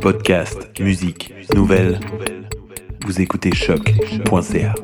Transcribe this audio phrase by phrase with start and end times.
[0.00, 2.00] Podcast, musique, nouvelles.
[3.04, 4.74] Vous écoutez CHOQ.ca.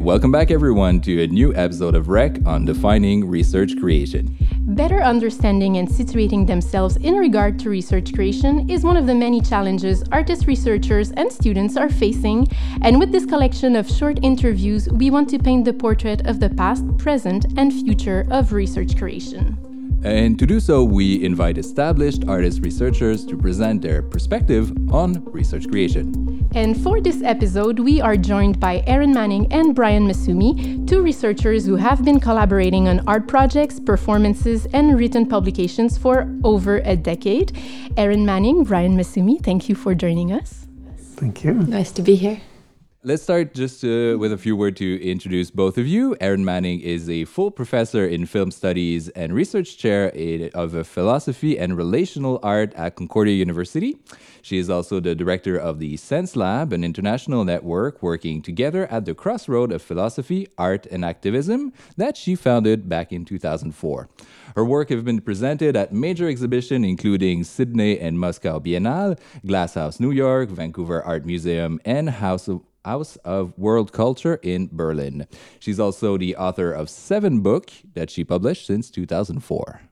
[0.00, 4.36] Welcome back, everyone, to a new episode of REC on defining research creation.
[4.80, 9.42] Better understanding and situating themselves in regard to research creation is one of the many
[9.42, 12.48] challenges artists, researchers, and students are facing.
[12.80, 16.48] And with this collection of short interviews, we want to paint the portrait of the
[16.48, 19.58] past, present, and future of research creation.
[20.02, 25.68] And to do so, we invite established artist researchers to present their perspective on research
[25.68, 26.29] creation.
[26.52, 31.64] And for this episode, we are joined by Erin Manning and Brian Massumi, two researchers
[31.64, 37.56] who have been collaborating on art projects, performances, and written publications for over a decade.
[37.96, 40.66] Erin Manning, Brian Massumi, thank you for joining us.
[41.14, 41.54] Thank you.
[41.54, 42.40] Nice to be here.
[43.02, 46.16] Let's start just uh, with a few words to introduce both of you.
[46.20, 50.12] Erin Manning is a full professor in film studies and research chair
[50.54, 53.96] of philosophy and relational art at Concordia University.
[54.42, 59.04] She is also the director of the Sense Lab, an international network working together at
[59.04, 64.08] the crossroad of philosophy, art, and activism that she founded back in 2004.
[64.56, 70.10] Her work has been presented at major exhibitions including Sydney and Moscow Biennale, Glasshouse New
[70.10, 75.26] York, Vancouver Art Museum, and House of House of World Culture in Berlin.
[75.58, 79.82] She's also the author of seven books that she published since 2004.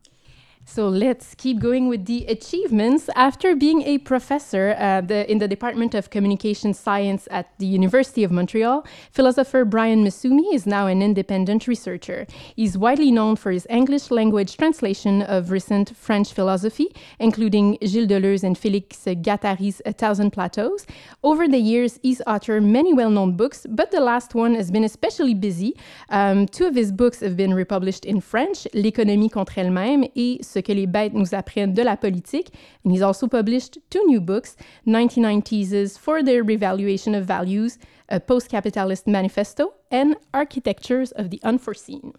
[0.71, 3.09] So let's keep going with the achievements.
[3.17, 8.23] After being a professor uh, the, in the Department of Communication Science at the University
[8.23, 12.27] of Montreal, philosopher Brian Massumi is now an independent researcher.
[12.55, 18.45] He's widely known for his English language translation of recent French philosophy, including Gilles Deleuze
[18.45, 20.87] and Félix Guattari's A Thousand Plateaus.
[21.25, 24.85] Over the years, he's authored many well known books, but the last one has been
[24.85, 25.75] especially busy.
[26.11, 30.05] Um, two of his books have been republished in French L'économie contre elle-même
[30.43, 32.53] Ce que les bêtes nous apprennent de la politique.
[32.85, 38.21] And he's also published two new books 99 Theses for the Revaluation of Values, a
[38.21, 42.13] Post Capitalist Manifesto, and Architectures of the Unforeseen.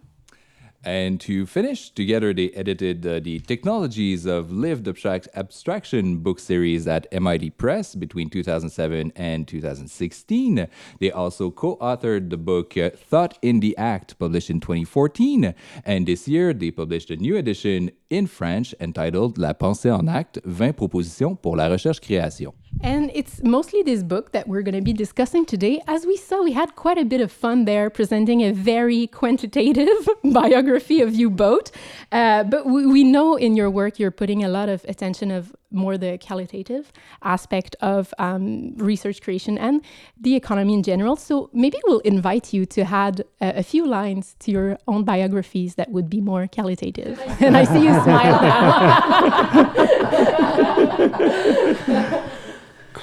[0.82, 6.86] And to finish, together they edited uh, the Technologies of Lived Abstract Abstraction book series
[6.86, 10.68] at MIT Press between 2007 and 2016.
[10.98, 15.54] They also co authored the book uh, Thought in the Act, published in 2014.
[15.84, 20.40] And this year they published a new edition in French entitled La pensée en acte
[20.46, 22.54] 20 propositions pour la recherche-création.
[22.82, 25.82] And it's mostly this book that we're going to be discussing today.
[25.86, 30.08] As we saw, we had quite a bit of fun there presenting a very quantitative
[30.24, 31.72] biography of you both.
[32.10, 35.54] Uh, but we, we, know in your work you're putting a lot of attention of
[35.70, 36.92] more the qualitative
[37.22, 39.82] aspect of um, research creation and
[40.18, 41.16] the economy in general.
[41.16, 45.74] So maybe we'll invite you to add a, a few lines to your own biographies
[45.74, 47.20] that would be more qualitative.
[47.40, 48.40] and I see you smile
[52.00, 52.26] now.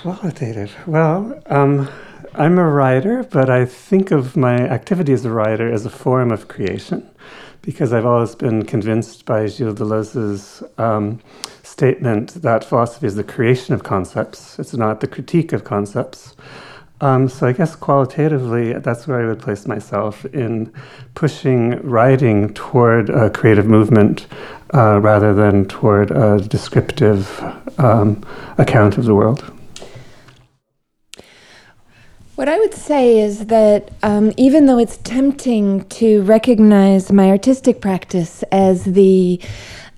[0.01, 0.75] Qualitative.
[0.85, 1.89] Well, um,
[2.35, 6.31] I'm a writer, but I think of my activity as a writer as a form
[6.31, 7.09] of creation
[7.63, 11.19] because I've always been convinced by Gilles Deleuze's um,
[11.63, 16.35] statement that philosophy is the creation of concepts, it's not the critique of concepts.
[17.01, 20.71] Um, so I guess qualitatively, that's where I would place myself in
[21.15, 24.27] pushing writing toward a creative movement
[24.75, 27.41] uh, rather than toward a descriptive
[27.79, 28.23] um,
[28.59, 29.56] account of the world.
[32.37, 37.81] What I would say is that um, even though it's tempting to recognize my artistic
[37.81, 39.41] practice as the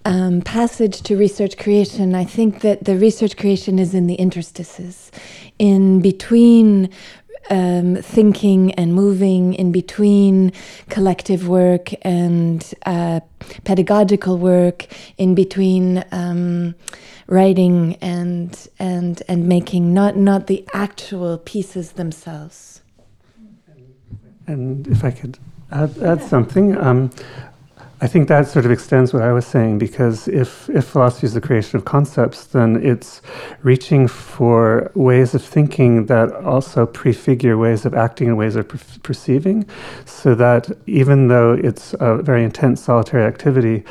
[0.05, 5.11] um, passage to research creation, I think that the research creation is in the interstices,
[5.59, 6.89] in between
[7.49, 10.53] um, thinking and moving, in between
[10.87, 13.19] collective work and uh,
[13.65, 16.73] pedagogical work, in between um,
[17.29, 22.81] writing and and and making not not the actual pieces themselves.
[24.47, 25.37] And if i could
[25.71, 27.11] add, add something um,
[28.01, 31.33] I think that sort of extends what I was saying because if, if philosophy is
[31.33, 33.21] the creation of concepts, then it's
[33.61, 38.79] reaching for ways of thinking that also prefigure ways of acting and ways of per-
[39.03, 39.65] perceiving,
[40.05, 43.83] so that even though it's a very intense solitary activity,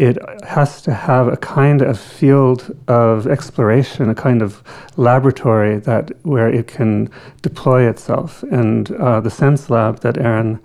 [0.00, 4.62] it has to have a kind of field of exploration, a kind of
[4.96, 7.10] laboratory that where it can
[7.42, 8.42] deploy itself.
[8.44, 10.58] And uh, the Sense Lab that Erin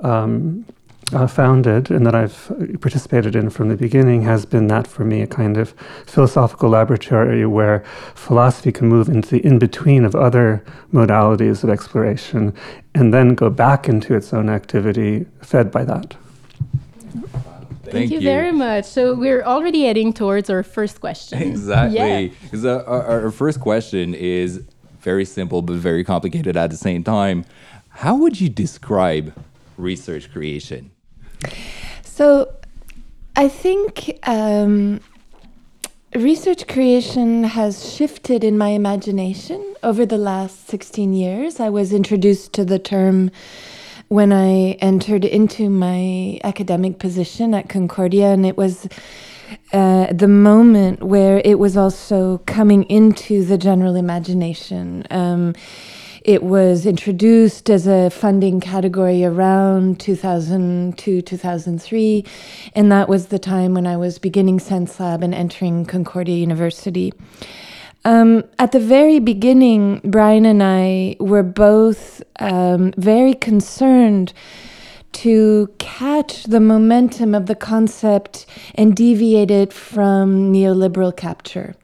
[0.00, 0.66] um,
[1.12, 5.22] uh, founded and that I've participated in from the beginning has been that for me
[5.22, 5.70] a kind of
[6.06, 7.84] philosophical laboratory where
[8.16, 12.52] philosophy can move into the in between of other modalities of exploration
[12.96, 16.16] and then go back into its own activity fed by that.
[17.90, 18.84] Thank, Thank you, you, very much.
[18.84, 21.42] So we're already heading towards our first question.
[21.50, 22.32] Exactly.
[22.42, 22.82] Because yeah.
[22.86, 24.62] our, our first question is
[25.00, 27.44] very simple but very complicated at the same time.
[27.88, 29.34] How would you describe
[29.76, 30.90] research creation?
[32.02, 32.52] So,
[33.36, 35.00] I think um,
[36.14, 41.60] research creation has shifted in my imagination over the last 16 years.
[41.60, 43.30] I was introduced to the term
[44.10, 48.88] when I entered into my academic position at Concordia, and it was
[49.72, 55.06] uh, the moment where it was also coming into the general imagination.
[55.12, 55.54] Um,
[56.24, 62.24] it was introduced as a funding category around 2002, 2003,
[62.74, 67.12] and that was the time when I was beginning SenseLab and entering Concordia University.
[68.04, 74.32] Um, at the very beginning, Brian and I were both um, very concerned
[75.12, 81.74] to catch the momentum of the concept and deviate it from neoliberal capture.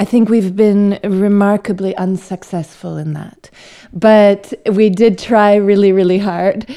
[0.00, 3.50] I think we've been remarkably unsuccessful in that.
[3.92, 6.70] But we did try really, really hard.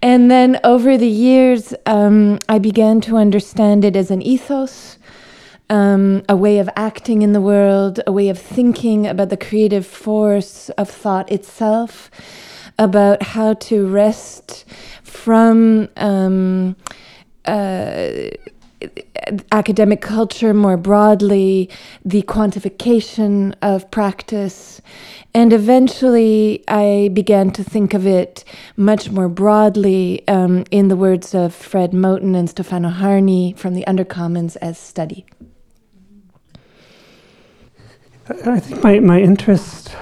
[0.00, 4.97] And then over the years, um, I began to understand it as an ethos.
[5.70, 9.86] Um, a way of acting in the world, a way of thinking about the creative
[9.86, 12.10] force of thought itself,
[12.78, 14.64] about how to wrest
[15.02, 16.74] from um,
[17.44, 18.10] uh,
[19.52, 21.68] academic culture more broadly,
[22.04, 24.80] the quantification of practice.
[25.34, 28.44] And eventually, I began to think of it
[28.76, 33.84] much more broadly, um, in the words of Fred Moten and Stefano Harney from the
[33.86, 35.26] Undercommons, as study.
[38.30, 39.94] I think my, my interest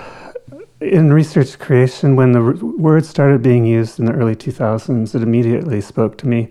[0.80, 5.80] in research creation, when the word started being used in the early 2000s, it immediately
[5.80, 6.48] spoke to me.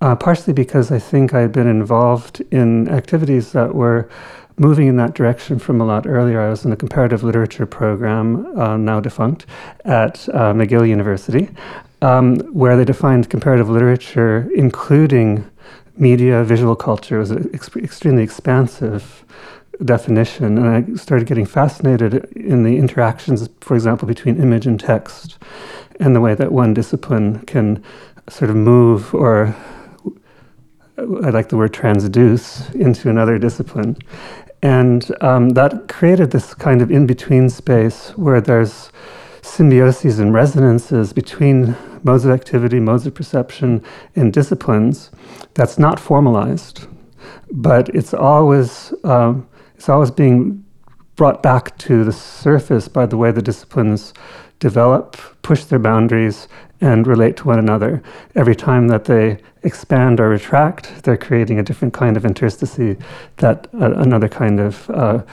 [0.00, 4.08] Uh, partially because I think I had been involved in activities that were
[4.58, 6.40] moving in that direction from a lot earlier.
[6.40, 9.46] I was in a comparative literature program, uh, now defunct,
[9.84, 11.50] at uh, McGill University,
[12.00, 15.48] um, where they defined comparative literature, including
[15.96, 19.24] media, visual culture, as an ex- extremely expansive
[19.84, 20.58] definition.
[20.58, 25.38] And I started getting fascinated in the interactions, for example, between image and text,
[26.00, 27.82] and the way that one discipline can
[28.28, 29.54] sort of move or
[30.98, 33.96] I like the word transduce into another discipline.
[34.62, 38.92] And um, that created this kind of in between space where there's
[39.40, 41.74] symbioses and resonances between
[42.04, 43.82] modes of activity, modes of perception,
[44.14, 45.10] and disciplines
[45.54, 46.86] that's not formalized,
[47.50, 49.48] but it's always um,
[49.82, 50.64] it's always being
[51.16, 54.14] brought back to the surface by the way the disciplines
[54.60, 56.46] develop, push their boundaries,
[56.80, 58.00] and relate to one another.
[58.36, 62.76] Every time that they expand or retract, they're creating a different kind of interstice
[63.38, 65.24] that uh, another kind of uh,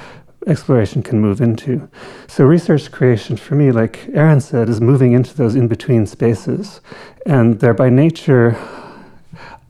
[0.48, 1.88] exploration can move into.
[2.26, 6.82] So, research creation for me, like Erin said, is moving into those in between spaces.
[7.28, 8.58] And they're by nature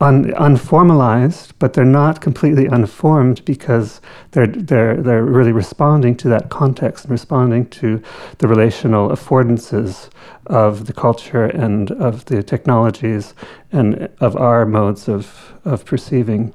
[0.01, 4.01] un, unformalized, but they're not completely unformed because
[4.31, 8.01] they're, they're, they're really responding to that context and responding to
[8.37, 10.09] the relational affordances
[10.45, 13.33] of the culture and of the technologies
[13.71, 16.53] and of our modes of, of perceiving.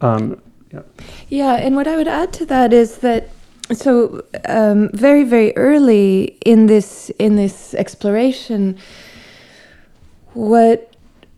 [0.00, 0.40] Um,
[0.72, 0.82] yeah.
[1.28, 3.30] yeah, and what I would add to that is that
[3.72, 8.78] so um, very very early in this in this exploration,
[10.32, 10.94] what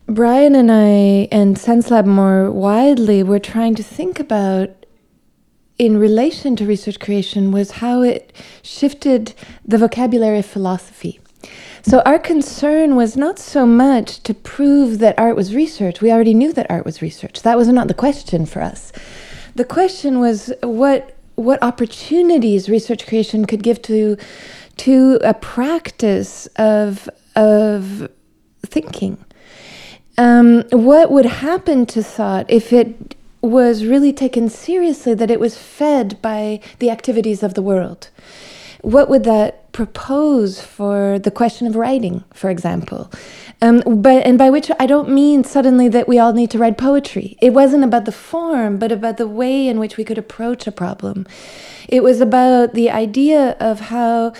[0.07, 4.69] Brian and I and SenseLab more widely were trying to think about
[5.77, 9.33] in relation to research creation was how it shifted
[9.65, 11.19] the vocabulary of philosophy.
[11.83, 16.01] So our concern was not so much to prove that art was research.
[16.01, 17.41] We already knew that art was research.
[17.41, 18.91] That was not the question for us.
[19.55, 24.17] The question was what what opportunities research creation could give to
[24.77, 28.07] to a practice of of
[28.65, 29.17] thinking
[30.21, 35.57] um, what would happen to thought if it was really taken seriously, that it was
[35.57, 38.09] fed by the activities of the world?
[38.81, 43.11] What would that propose for the question of writing, for example?
[43.61, 46.77] Um, but and by which I don't mean suddenly that we all need to write
[46.77, 47.37] poetry.
[47.41, 50.71] It wasn't about the form, but about the way in which we could approach a
[50.71, 51.27] problem.
[51.87, 54.33] It was about the idea of how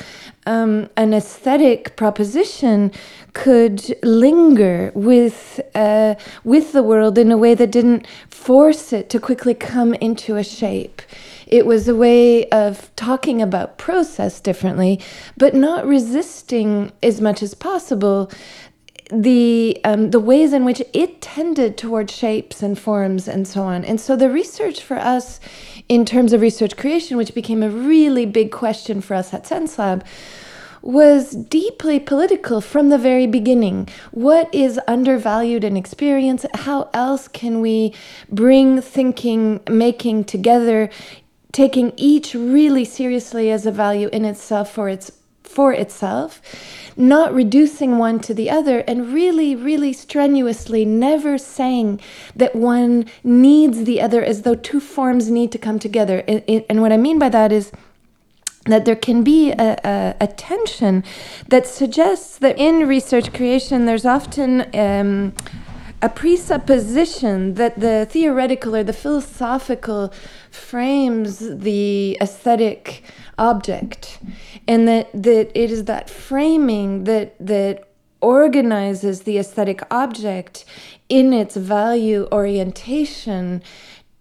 [0.46, 2.92] um, an aesthetic proposition
[3.34, 9.20] could linger with uh, with the world in a way that didn't force it to
[9.20, 11.02] quickly come into a shape.
[11.51, 15.01] It was a way of talking about process differently,
[15.38, 18.31] but not resisting as much as possible
[19.12, 23.84] the um, the ways in which it tended toward shapes and forms and so on.
[23.84, 25.39] And so the research for us,
[25.89, 30.03] in terms of research creation, which became a really big question for us at SenseLab,
[30.81, 33.88] was deeply political from the very beginning.
[34.12, 36.46] What is undervalued in experience?
[36.55, 37.93] How else can we
[38.29, 40.89] bring thinking, making together,
[41.51, 45.12] taking each really seriously as a value in itself for its
[45.43, 46.41] for itself,
[46.96, 52.00] not reducing one to the other, and really, really strenuously never saying
[52.36, 56.24] that one needs the other as though two forms need to come together.
[56.70, 57.72] And what I mean by that is
[58.65, 61.03] that there can be a, a, a, tension
[61.48, 65.34] that suggests that in research creation there's often um,
[66.01, 70.13] a presupposition that the theoretical or the philosophical
[70.51, 73.03] frames the aesthetic
[73.38, 74.20] object
[74.67, 77.88] and that, that it is that framing that that
[78.22, 80.63] organizes the aesthetic object
[81.10, 83.63] in its value orientation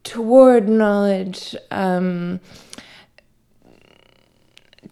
[0.05, 2.41] toward knowledge um,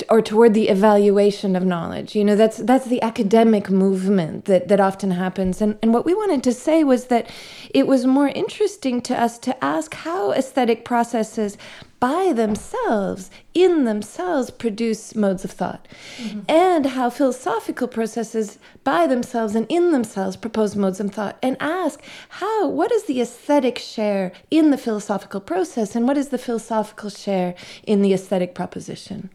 [0.09, 2.15] or toward the evaluation of knowledge.
[2.15, 5.61] You know, that's that's the academic movement that that often happens.
[5.61, 7.31] And and what we wanted to say was that
[7.75, 11.57] it was more interesting to us to ask how aesthetic processes
[12.01, 15.89] by themselves, in themselves, produce modes of thought,
[16.19, 16.41] mm-hmm.
[16.49, 22.01] and how philosophical processes by themselves and in themselves propose modes of thought, and ask
[22.29, 27.11] how, what is the aesthetic share in the philosophical process, and what is the philosophical
[27.11, 29.29] share in the aesthetic proposition?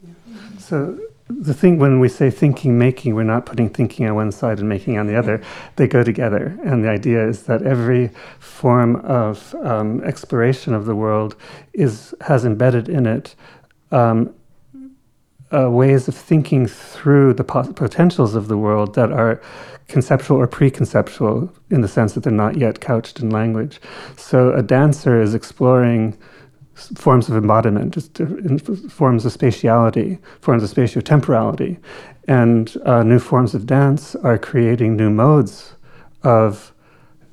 [0.64, 4.60] So, the thing when we say thinking making we're not putting thinking on one side
[4.60, 5.42] and making on the other.
[5.76, 6.58] They go together.
[6.64, 11.36] And the idea is that every form of um, exploration of the world
[11.74, 13.36] is has embedded in it
[13.92, 14.34] um,
[15.54, 19.42] uh, ways of thinking through the potentials of the world that are
[19.88, 23.82] conceptual or preconceptual in the sense that they're not yet couched in language.
[24.18, 26.18] So a dancer is exploring
[26.76, 28.18] forms of embodiment, just
[28.90, 31.78] forms of spatiality, forms of spatiotemporality.
[32.28, 35.76] And uh, new forms of dance are creating new modes
[36.24, 36.74] of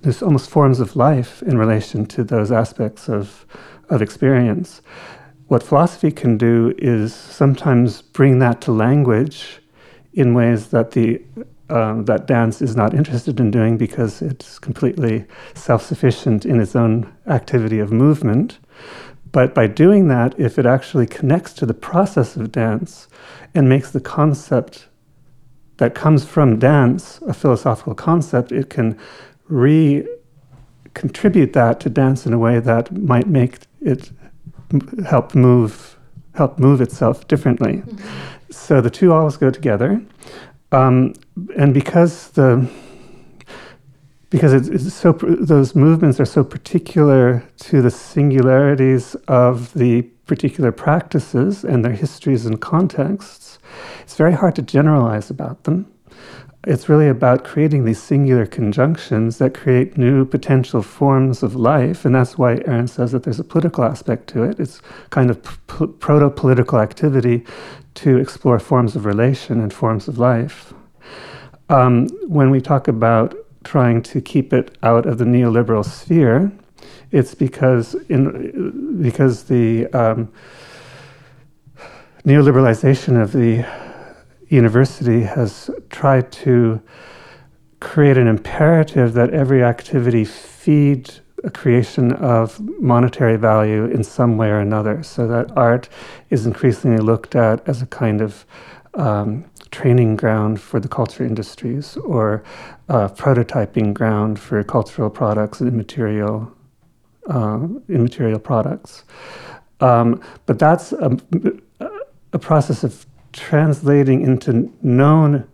[0.02, 3.47] this almost forms of life in relation to those aspects of,
[3.88, 4.82] of experience.
[5.49, 9.61] What philosophy can do is sometimes bring that to language
[10.12, 11.23] in ways that the
[11.70, 17.12] um, that dance is not interested in doing because it's completely self-sufficient in its own
[17.28, 18.59] activity of movement.
[19.32, 23.08] But by doing that, if it actually connects to the process of dance
[23.54, 24.87] and makes the concept
[25.76, 28.99] that comes from dance a philosophical concept, it can
[29.49, 30.06] re
[30.94, 34.10] contribute that to dance in a way that might make it
[35.06, 35.96] help move
[36.34, 37.78] help move itself differently.
[37.78, 38.52] Mm-hmm.
[38.52, 40.02] So the two always go together,
[40.72, 41.14] um,
[41.56, 42.68] and because the
[44.30, 50.72] because it's, it's so those movements are so particular to the singularities of the particular
[50.72, 53.58] practices and their histories and contexts
[54.02, 55.87] it's very hard to generalize about them.
[56.66, 62.14] It's really about creating these singular conjunctions that create new potential forms of life and
[62.14, 64.60] that's why Erin says that there's a political aspect to it.
[64.60, 67.44] It's kind of p- proto-political activity
[67.94, 70.75] to explore forms of relation and forms of life.
[71.70, 76.52] Um, when we talk about trying to keep it out of the neoliberal sphere,
[77.10, 80.32] it's because in because the um,
[82.24, 83.66] neoliberalization of the
[84.48, 86.80] university has tried to
[87.80, 91.10] create an imperative that every activity feed
[91.44, 95.88] a creation of monetary value in some way or another, so that art
[96.28, 98.44] is increasingly looked at as a kind of
[98.94, 102.42] um, training ground for the culture industries or
[102.90, 106.52] uh, prototyping ground for cultural products and material
[107.28, 109.04] uh, immaterial products.
[109.80, 111.16] Um, but that's a,
[112.32, 115.47] a process of translating into known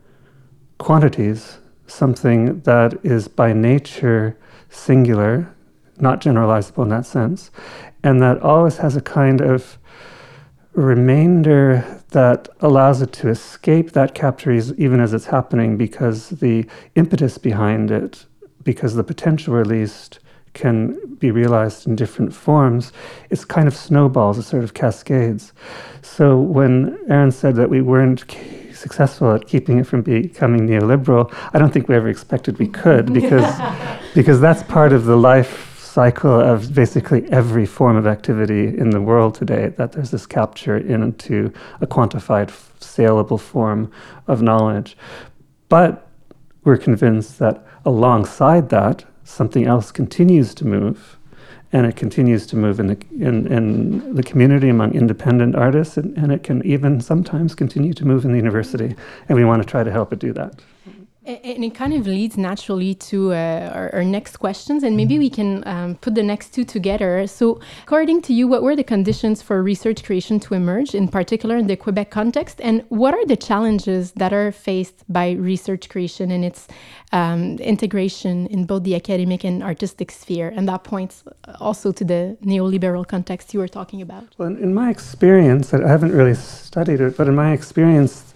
[0.78, 4.36] quantities something that is by nature
[4.70, 5.54] singular,
[5.98, 7.50] not generalizable in that sense,
[8.02, 9.78] and that always has a kind of
[10.76, 17.38] remainder that allows it to escape that capture even as it's happening because the impetus
[17.38, 18.26] behind it,
[18.62, 20.18] because the potential released
[20.52, 22.92] can be realized in different forms,
[23.30, 25.52] it's kind of snowballs, it's sort of cascades.
[26.02, 28.24] So when Erin said that we weren't
[28.72, 33.12] successful at keeping it from becoming neoliberal, I don't think we ever expected we could
[33.12, 33.46] because
[34.14, 39.00] because that's part of the life cycle of basically every form of activity in the
[39.00, 41.50] world today that there's this capture into
[41.80, 42.50] a quantified
[42.82, 43.90] saleable form
[44.26, 44.94] of knowledge.
[45.70, 46.06] But
[46.64, 51.18] we're convinced that alongside that something else continues to move
[51.72, 52.98] and it continues to move in the
[53.28, 58.04] in, in the community among independent artists and, and it can even sometimes continue to
[58.04, 58.94] move in the university
[59.28, 60.60] and we want to try to help it do that
[61.26, 65.28] and it kind of leads naturally to uh, our, our, next questions, and maybe we
[65.28, 67.26] can um, put the next two together.
[67.26, 71.56] So, according to you, what were the conditions for research creation to emerge, in particular
[71.56, 76.30] in the Quebec context, and what are the challenges that are faced by research creation
[76.30, 76.68] and its
[77.12, 80.52] um, integration in both the academic and artistic sphere?
[80.54, 81.24] And that points
[81.58, 84.24] also to the neoliberal context you were talking about.
[84.38, 88.32] Well, in my experience, I haven't really studied it, but in my experience,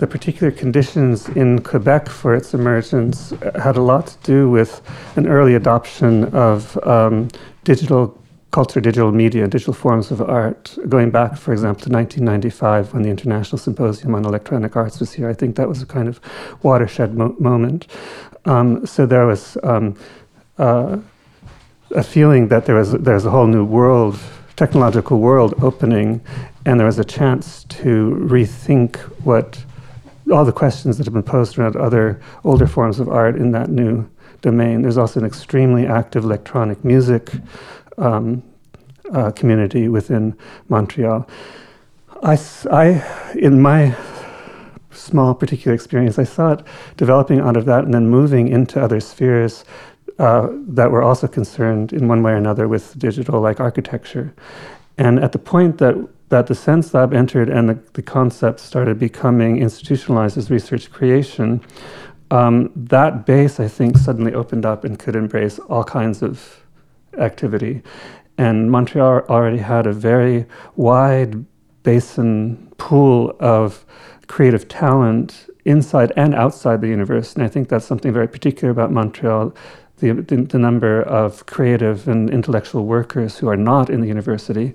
[0.00, 4.80] the particular conditions in Quebec for its emergence had a lot to do with
[5.16, 7.28] an early adoption of um,
[7.64, 8.18] digital
[8.50, 13.10] culture, digital media, digital forms of art, going back, for example, to 1995 when the
[13.10, 15.28] International Symposium on Electronic Arts was here.
[15.28, 16.18] I think that was a kind of
[16.62, 17.86] watershed mo- moment.
[18.46, 19.94] Um, so there was um,
[20.56, 20.96] uh,
[21.90, 24.18] a feeling that there was there's a whole new world,
[24.56, 26.22] technological world opening,
[26.64, 29.62] and there was a chance to rethink what
[30.30, 33.68] all the questions that have been posed around other older forms of art in that
[33.68, 34.08] new
[34.40, 34.82] domain.
[34.82, 37.30] There's also an extremely active electronic music
[37.98, 38.42] um,
[39.12, 40.36] uh, community within
[40.68, 41.28] Montreal.
[42.22, 42.38] I,
[42.70, 43.96] I, in my
[44.90, 46.62] small particular experience, I saw it
[46.96, 49.64] developing out of that and then moving into other spheres
[50.18, 54.34] uh, that were also concerned in one way or another with digital, like architecture.
[54.98, 55.96] And at the point that
[56.30, 61.60] that the Sense Lab entered and the, the concept started becoming institutionalized as research creation,
[62.30, 66.64] um, that base, I think, suddenly opened up and could embrace all kinds of
[67.18, 67.82] activity.
[68.38, 70.46] And Montreal already had a very
[70.76, 71.44] wide
[71.82, 73.84] basin pool of
[74.28, 77.40] creative talent inside and outside the university.
[77.40, 79.52] And I think that's something very particular about Montreal.
[79.98, 84.74] The, the, number of creative and intellectual workers who are not in the university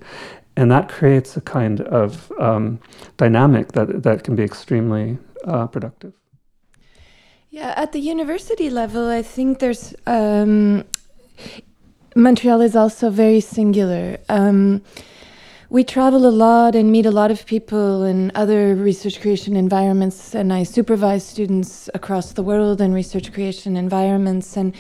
[0.58, 2.80] and that creates a kind of um,
[3.18, 6.14] dynamic that that can be extremely uh, productive.
[7.50, 10.84] Yeah, at the university level, I think there's um,
[12.16, 14.18] Montreal is also very singular.
[14.30, 14.82] Um,
[15.70, 20.36] we travel a lot and meet a lot of people in other research creation environments,
[20.36, 24.74] and I supervise students across the world in research creation environments and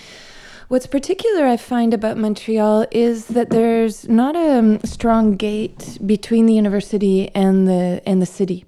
[0.67, 6.53] What's particular I find about Montreal is that there's not a strong gate between the
[6.53, 8.65] university and the and the city.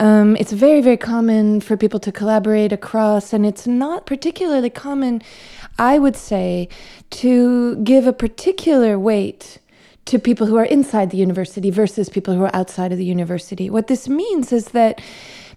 [0.00, 5.22] Um, it's very very common for people to collaborate across, and it's not particularly common,
[5.78, 6.68] I would say,
[7.10, 9.58] to give a particular weight
[10.06, 13.70] to people who are inside the university versus people who are outside of the university.
[13.70, 15.00] What this means is that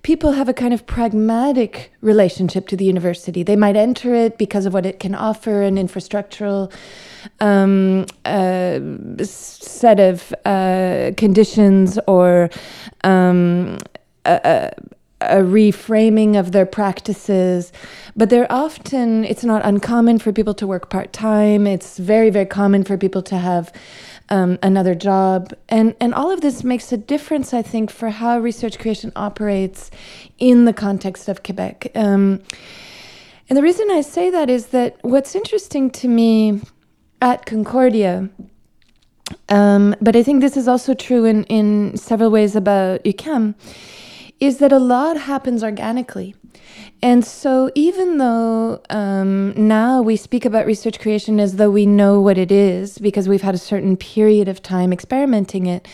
[0.03, 3.43] people have a kind of pragmatic relationship to the university.
[3.43, 6.71] They might enter it because of what it can offer an infrastructural
[7.39, 8.79] um, uh,
[9.23, 12.49] set of uh, conditions or
[13.03, 13.77] um,
[14.25, 14.71] a,
[15.21, 17.71] a reframing of their practices,
[18.15, 21.65] but they're often, it's not uncommon for people to work part time.
[21.65, 23.73] It's very, very common for people to have
[24.29, 25.53] um, another job.
[25.69, 29.91] And, and all of this makes a difference, I think, for how research creation operates
[30.37, 31.91] in the context of Quebec.
[31.95, 32.41] Um,
[33.49, 36.61] and the reason I say that is that what's interesting to me
[37.21, 38.29] at Concordia,
[39.49, 43.55] um, but I think this is also true in, in several ways about UQAM,
[44.39, 46.35] is that a lot happens organically.
[47.01, 52.19] And so, even though um, now we speak about research creation as though we know
[52.19, 55.87] what it is because we've had a certain period of time experimenting it,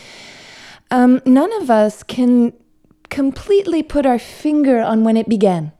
[0.90, 2.52] um, none of us can
[3.10, 5.72] completely put our finger on when it began.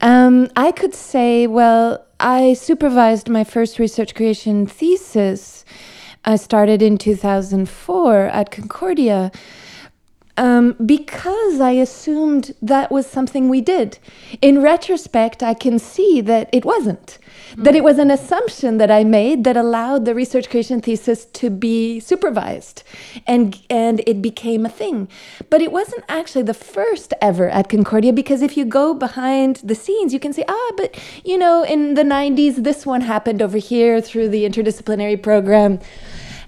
[0.00, 5.64] Um, I could say, well, I supervised my first research creation thesis.
[6.24, 9.32] I started in 2004 at Concordia.
[10.36, 13.98] Um, because I assumed that was something we did.
[14.42, 17.18] In retrospect, I can see that it wasn't.
[17.56, 21.48] That it was an assumption that I made that allowed the research creation thesis to
[21.48, 22.82] be supervised
[23.26, 25.08] and, and it became a thing.
[25.48, 29.74] But it wasn't actually the first ever at Concordia because if you go behind the
[29.74, 33.58] scenes, you can say, ah, but you know, in the 90s, this one happened over
[33.58, 35.78] here through the interdisciplinary program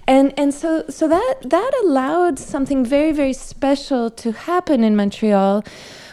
[0.09, 5.63] and and so so that that allowed something very very special to happen in Montreal,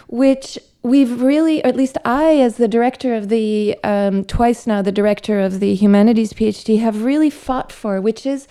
[0.06, 4.82] which we've really, or at least I, as the director of the um, twice now
[4.82, 8.46] the director of the humanities PhD, have really fought for, which is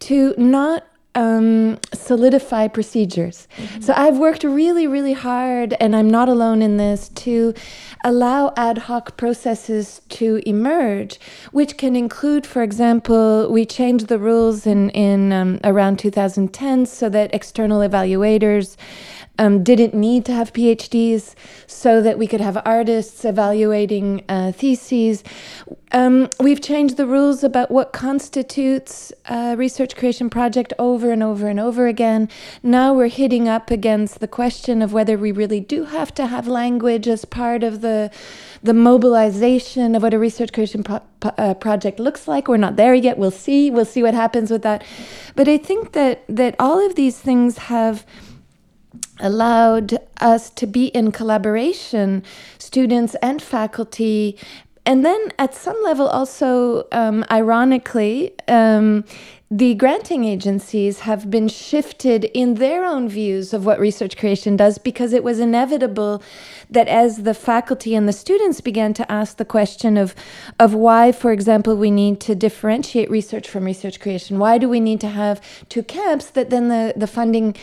[0.00, 3.48] to not um, solidify procedures.
[3.56, 3.80] Mm-hmm.
[3.80, 7.54] So I've worked really, really hard, and I'm not alone in this, to
[8.04, 11.18] allow ad hoc processes to emerge,
[11.50, 17.08] which can include, for example, we changed the rules in, in um, around 2010 so
[17.08, 18.76] that external evaluators
[19.38, 21.34] um, didn't need to have PhDs
[21.66, 25.22] so that we could have artists evaluating uh, theses.
[25.92, 31.48] Um, we've changed the rules about what constitutes a research creation project over and over
[31.48, 32.28] and over again.
[32.62, 36.46] Now we're hitting up against the question of whether we really do have to have
[36.46, 38.10] language as part of the
[38.60, 42.48] the mobilization of what a research creation pro- uh, project looks like.
[42.48, 43.16] We're not there yet.
[43.16, 43.70] We'll see.
[43.70, 44.84] We'll see what happens with that.
[45.36, 48.04] But I think that that all of these things have
[49.20, 52.22] allowed us to be in collaboration,
[52.58, 54.36] students and faculty.
[54.86, 59.04] And then at some level, also, um, ironically, um,
[59.50, 64.76] the granting agencies have been shifted in their own views of what research creation does
[64.76, 66.22] because it was inevitable
[66.68, 70.14] that as the faculty and the students began to ask the question of
[70.58, 74.80] of why for example we need to differentiate research from research creation why do we
[74.80, 77.56] need to have two camps that then the the funding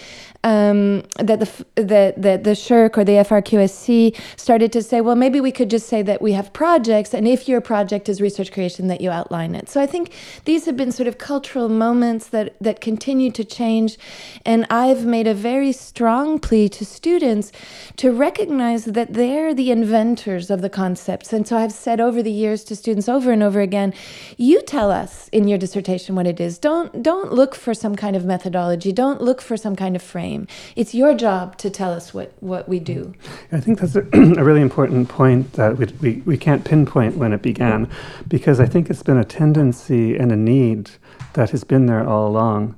[0.45, 5.41] um, that the that the, the SSHRC or the FRQSC started to say, well, maybe
[5.41, 8.87] we could just say that we have projects, and if your project is research creation,
[8.87, 9.67] that you outline it.
[9.67, 10.13] So I think
[10.45, 13.97] these have been sort of cultural moments that that continue to change,
[14.45, 17.51] and I've made a very strong plea to students
[17.97, 21.33] to recognize that they're the inventors of the concepts.
[21.33, 23.95] And so I've said over the years to students over and over again,
[24.37, 26.59] you tell us in your dissertation what it is.
[26.59, 28.91] Don't don't look for some kind of methodology.
[28.91, 30.34] Don't look for some kind of frame
[30.75, 33.13] it's your job to tell us what, what we do.
[33.51, 37.33] I think that's a, a really important point that we, we, we can't pinpoint when
[37.33, 37.89] it began,
[38.27, 40.91] because I think it's been a tendency and a need
[41.33, 42.75] that has been there all along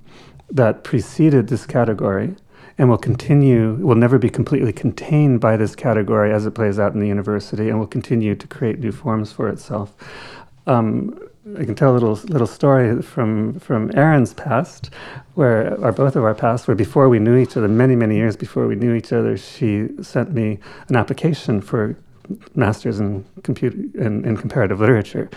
[0.50, 2.36] that preceded this category
[2.78, 6.94] and will continue, will never be completely contained by this category as it plays out
[6.94, 9.96] in the university and will continue to create new forms for itself.
[10.68, 11.20] Um,
[11.56, 14.90] I can tell a little little story from from Erin's past,
[15.36, 18.36] where or both of our past, where before we knew each other, many many years
[18.36, 21.96] before we knew each other, she sent me an application for
[22.56, 25.30] masters in computer in, in comparative literature,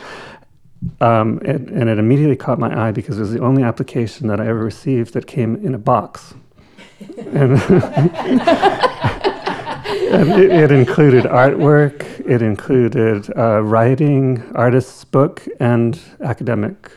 [1.00, 4.40] um, it, and it immediately caught my eye because it was the only application that
[4.40, 6.34] I ever received that came in a box,
[7.18, 7.52] and
[9.92, 16.90] it, it, included artwork, it included uh, writing, artist's book, and academic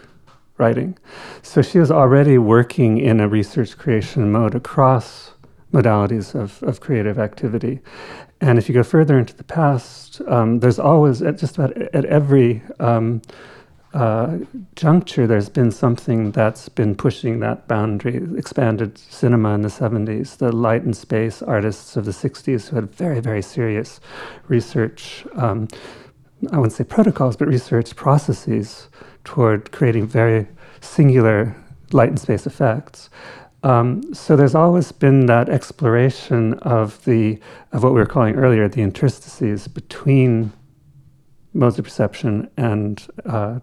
[0.58, 0.98] writing.
[1.42, 5.32] So she was already working in a research creation mode across
[5.74, 7.80] modalities of, of creative activity.
[8.42, 12.06] And if you go further into the past, um, there's always, at just about at
[12.06, 13.22] every um,
[13.94, 14.40] uh,
[14.76, 18.22] juncture, there's been something that's been pushing that boundary.
[18.38, 22.94] Expanded cinema in the 70s, the light and space artists of the 60s who had
[22.94, 24.00] very, very serious
[24.48, 25.68] research, um,
[26.52, 28.90] I wouldn't say protocols, but research processes
[29.24, 30.48] toward creating very
[30.82, 31.56] singular
[31.92, 33.10] light and space effects.
[33.64, 37.40] Um, so there's always been that exploration of the
[37.72, 40.52] of what we were calling earlier the interstices between
[41.54, 43.60] modes of perception and uh,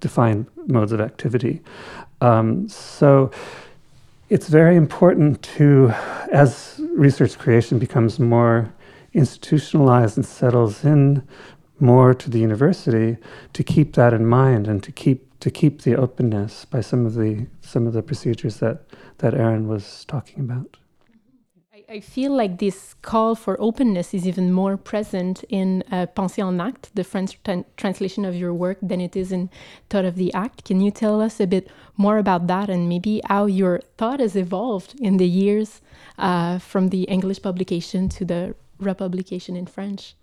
[0.00, 1.60] defined modes of activity.
[2.20, 3.30] Um, so
[4.28, 5.92] it's very important to,
[6.30, 8.72] as research creation becomes more
[9.12, 11.22] institutionalized and settles in
[11.80, 13.16] more to the university,
[13.52, 17.14] to keep that in mind and to keep to keep the openness by some of
[17.14, 18.84] the some of the procedures that
[19.18, 20.76] that Erin was talking about.
[21.92, 26.88] I feel like this call for openness is even more present in uh, en Acte,
[26.94, 27.38] the French
[27.76, 29.50] translation of your work, than it is in
[29.90, 30.64] Thought of the Act.
[30.64, 34.36] Can you tell us a bit more about that and maybe how your thought has
[34.36, 35.82] evolved in the years
[36.16, 40.14] uh, from the English publication to the republication in French?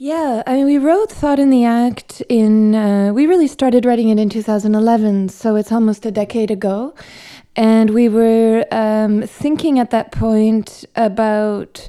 [0.00, 4.10] Yeah, I mean, we wrote Thought in the Act in, uh, we really started writing
[4.10, 6.94] it in 2011, so it's almost a decade ago.
[7.56, 11.88] And we were um, thinking at that point about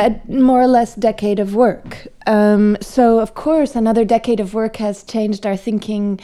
[0.00, 2.08] a more or less decade of work.
[2.26, 6.18] Um, so, of course, another decade of work has changed our thinking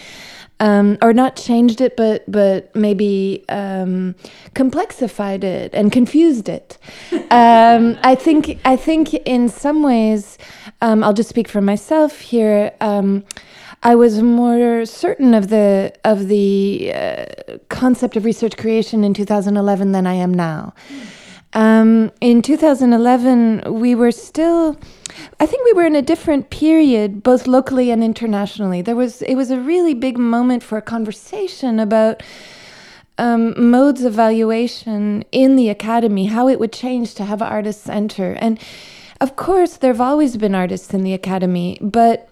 [0.63, 4.15] um, or not changed it, but but maybe um,
[4.55, 6.79] complexified it and confused it.
[7.33, 10.37] Um, I think I think in some ways,
[10.83, 12.73] um, I'll just speak for myself here.
[12.83, 13.25] Um,
[13.83, 17.25] I was more certain of the of the uh,
[17.71, 20.75] concept of research creation in 2011 than I am now.
[21.55, 24.79] Um, in 2011, we were still
[25.41, 28.83] I think we were in a different period, both locally and internationally.
[28.83, 32.23] There was it was a really big moment for a conversation about
[33.19, 38.33] um, modes of valuation in the academy, how it would change to have artists enter.
[38.41, 38.59] And
[39.21, 42.29] of course, there have always been artists in the academy, but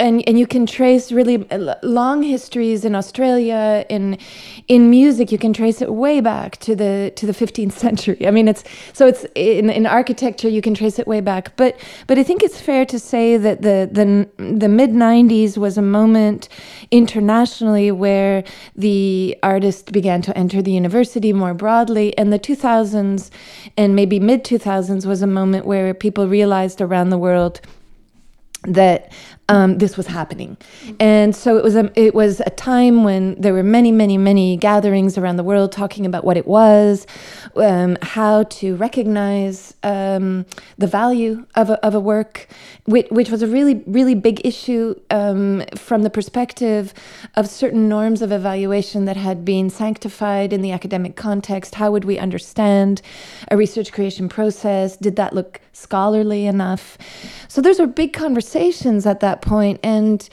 [0.00, 1.38] and and you can trace really
[1.82, 4.18] long histories in Australia in
[4.68, 8.26] in music you can trace it way back to the to the 15th century.
[8.26, 11.56] I mean it's so it's in in architecture you can trace it way back.
[11.56, 15.76] But but I think it's fair to say that the the the mid 90s was
[15.76, 16.48] a moment
[16.90, 18.44] internationally where
[18.76, 23.30] the artist began to enter the university more broadly and the 2000s
[23.76, 27.60] and maybe mid 2000s was a moment where people realized around the world
[28.64, 29.12] that
[29.48, 30.56] um, this was happening.
[31.00, 34.56] And so it was a it was a time when there were many, many, many
[34.56, 37.06] gatherings around the world talking about what it was,
[37.56, 40.44] um, how to recognize um,
[40.76, 42.48] the value of a, of a work,
[42.84, 46.92] which, which was a really, really big issue um, from the perspective
[47.36, 51.76] of certain norms of evaluation that had been sanctified in the academic context.
[51.76, 53.00] How would we understand
[53.50, 54.96] a research creation process?
[54.96, 56.98] Did that look scholarly enough?
[57.48, 60.28] So those were big conversations at that point, and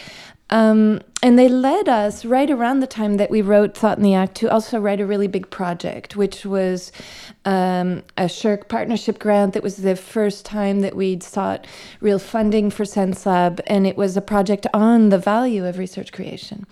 [0.49, 4.13] um, and they led us right around the time that we wrote Thought in the
[4.13, 6.91] Act to also write a really big project, which was
[7.45, 9.53] um, a SSHRC partnership grant.
[9.53, 11.65] That was the first time that we'd sought
[12.01, 16.67] real funding for SenseLab, and it was a project on the value of research creation.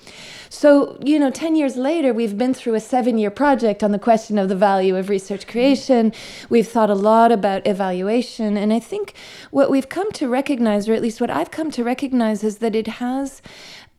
[0.49, 3.99] So, you know, 10 years later, we've been through a seven year project on the
[3.99, 6.13] question of the value of research creation.
[6.49, 9.13] We've thought a lot about evaluation, and I think
[9.49, 12.75] what we've come to recognize, or at least what I've come to recognize, is that
[12.75, 13.41] it has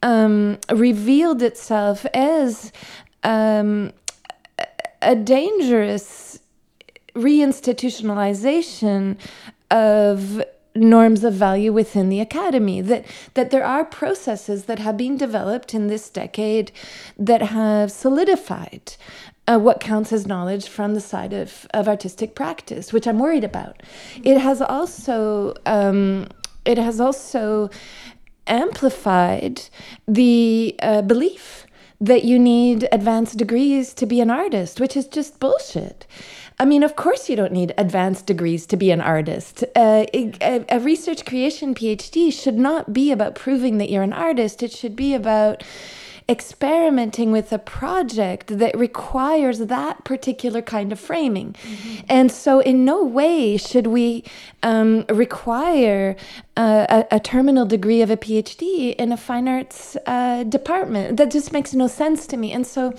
[0.04, 2.70] um, revealed itself as
[3.24, 3.92] um,
[5.02, 6.38] a dangerous
[7.16, 9.16] reinstitutionalization
[9.70, 10.44] of
[10.76, 12.80] norms of value within the academy.
[12.82, 16.70] That that there are processes that have been developed in this decade
[17.18, 18.94] that have solidified
[19.46, 23.44] uh, what counts as knowledge from the side of, of artistic practice which i'm worried
[23.44, 23.82] about.
[24.22, 26.28] It has also um,
[26.64, 27.70] it has also
[28.46, 29.62] amplified
[30.06, 31.66] the uh, belief
[32.00, 36.06] that you need advanced degrees to be an artist, which is just bullshit.
[36.58, 39.64] I mean, of course, you don't need advanced degrees to be an artist.
[39.74, 44.62] Uh, a, a, research creation PhD should not be about proving that you're an artist.
[44.62, 45.64] It should be about
[46.28, 51.52] experimenting with a project that requires that particular kind of framing.
[51.52, 52.06] Mm-hmm.
[52.08, 54.24] And so, in no way should we
[54.62, 56.16] um, require
[56.56, 61.18] uh, a, a, terminal degree of a PhD in a fine arts uh, department.
[61.18, 62.52] That just makes no sense to me.
[62.52, 62.94] And so,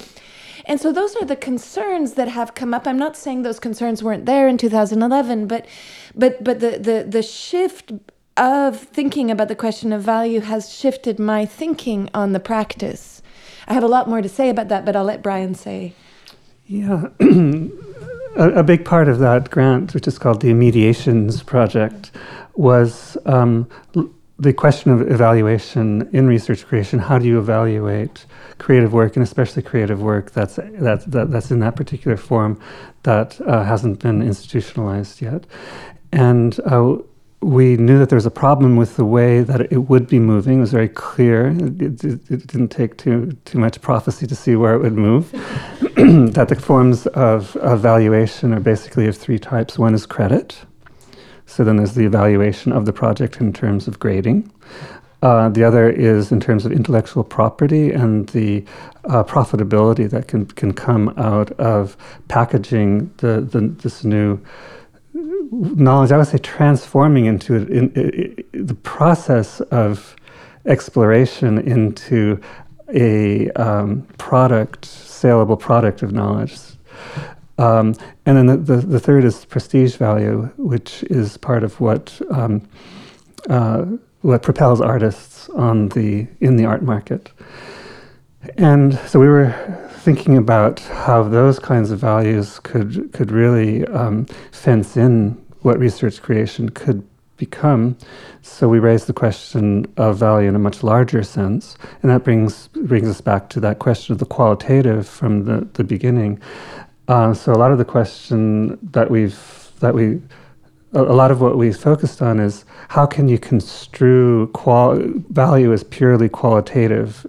[0.66, 2.88] and so those are the concerns that have come up.
[2.88, 5.66] I'm not saying those concerns weren't there in 2011, but
[6.14, 7.92] but but the the the shift
[8.38, 13.15] of thinking about the question of value has shifted my thinking on the practice.
[13.68, 15.94] I have a lot more to say about that, but I'll let Brian say.
[16.68, 17.10] Yeah.
[17.20, 22.12] a, a, big part of that grant, which is called the Mediations Project,
[22.56, 23.68] was um,
[24.40, 27.00] the question of evaluation in research creation.
[27.00, 28.26] How do you evaluate
[28.58, 32.60] creative work, and especially creative work that's that, that that's in that particular form
[33.04, 35.46] that uh, hasn't been institutionalized yet?
[36.12, 36.98] And uh,
[37.46, 40.58] we knew that there was a problem with the way that it would be moving.
[40.58, 41.50] It was very clear.
[41.50, 45.32] It, it, it didn't take too too much prophecy to see where it would move.
[46.34, 49.78] that the forms of evaluation are basically of three types.
[49.78, 50.58] One is credit.
[51.46, 54.52] So then there's the evaluation of the project in terms of grading.
[55.22, 58.66] Uh, the other is in terms of intellectual property and the
[59.06, 61.96] uh, profitability that can can come out of
[62.28, 64.40] packaging the, the this new
[65.56, 70.16] knowledge, I would say transforming into in, in, in, the process of
[70.66, 72.40] exploration into
[72.94, 76.58] a um, product, saleable product of knowledge.
[77.58, 82.20] Um, and then the, the, the, third is prestige value, which is part of what
[82.30, 82.68] um,
[83.50, 83.86] uh,
[84.22, 87.32] what propels artists on the in the art market.
[88.58, 89.54] And so we were
[90.00, 96.22] thinking about how those kinds of values could could really um, fence in what research
[96.22, 97.04] creation could
[97.38, 97.98] become.
[98.42, 102.68] So we raised the question of value in a much larger sense, and that brings
[102.68, 106.40] brings us back to that question of the qualitative from the, the beginning.
[107.08, 110.22] Uh, so a lot of the question that we've that we
[110.94, 115.74] a, a lot of what we focused on is how can you construe qual- value
[115.74, 117.26] as purely qualitative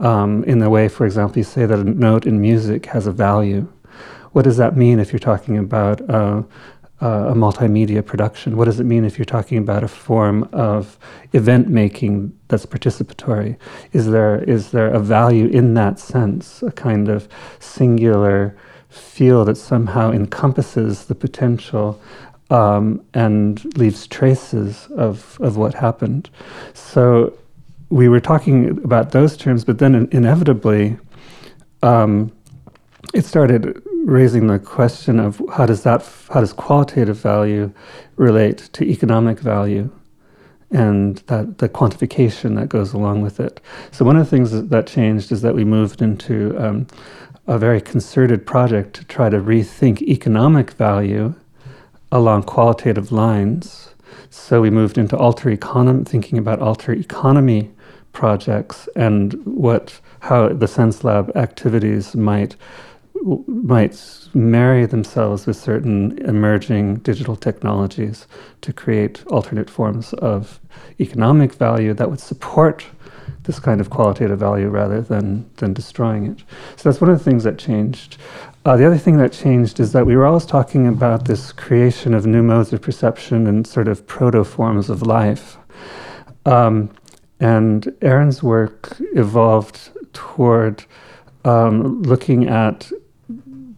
[0.00, 3.12] um, in the way, for example, you say that a note in music has a
[3.12, 3.68] value.
[4.32, 6.42] What does that mean if you're talking about uh,
[7.02, 8.56] uh, a multimedia production?
[8.56, 10.98] What does it mean if you're talking about a form of
[11.32, 13.56] event making that's participatory?
[13.92, 18.56] Is there is there a value in that sense, a kind of singular
[18.88, 22.00] feel that somehow encompasses the potential
[22.50, 26.30] um, and leaves traces of, of what happened?
[26.74, 27.36] So
[27.90, 30.98] we were talking about those terms, but then inevitably,
[31.82, 32.32] um,
[33.12, 37.72] it started raising the question of how does that how does qualitative value
[38.16, 39.90] relate to economic value
[40.72, 43.60] and that the quantification that goes along with it.
[43.90, 46.86] So one of the things that changed is that we moved into um,
[47.46, 51.34] a very concerted project to try to rethink economic value
[52.10, 53.90] along qualitative lines.
[54.30, 57.70] So we moved into alter economy, thinking about alter economy
[58.12, 62.56] projects and what how the SenseLab activities might
[63.46, 68.26] might marry themselves with certain emerging digital technologies
[68.62, 70.60] to create alternate forms of
[71.00, 72.84] economic value that would support
[73.44, 76.38] this kind of qualitative value rather than, than destroying it.
[76.76, 78.16] So that's one of the things that changed.
[78.64, 82.14] Uh, the other thing that changed is that we were always talking about this creation
[82.14, 85.56] of new modes of perception and sort of proto forms of life.
[86.46, 86.90] Um,
[87.40, 90.84] and Erin's work evolved toward
[91.44, 92.90] um, looking at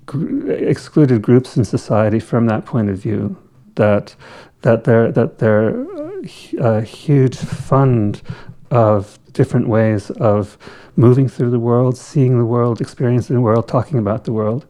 [0.07, 3.37] gr- excluded groups in society from that point of view.
[3.77, 4.15] That
[4.63, 5.85] that they're that they're
[6.59, 8.23] a huge fund
[8.71, 10.57] of different ways of
[10.97, 14.67] moving through the world, seeing the world, experiencing the world, talking about the world.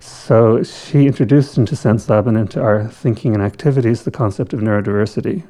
[0.00, 5.42] So she introduced into SenseLab and into our thinking and activities the concept of neurodiversity.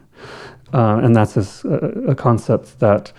[0.73, 1.69] Uh, and that's a,
[2.09, 3.13] a, concept that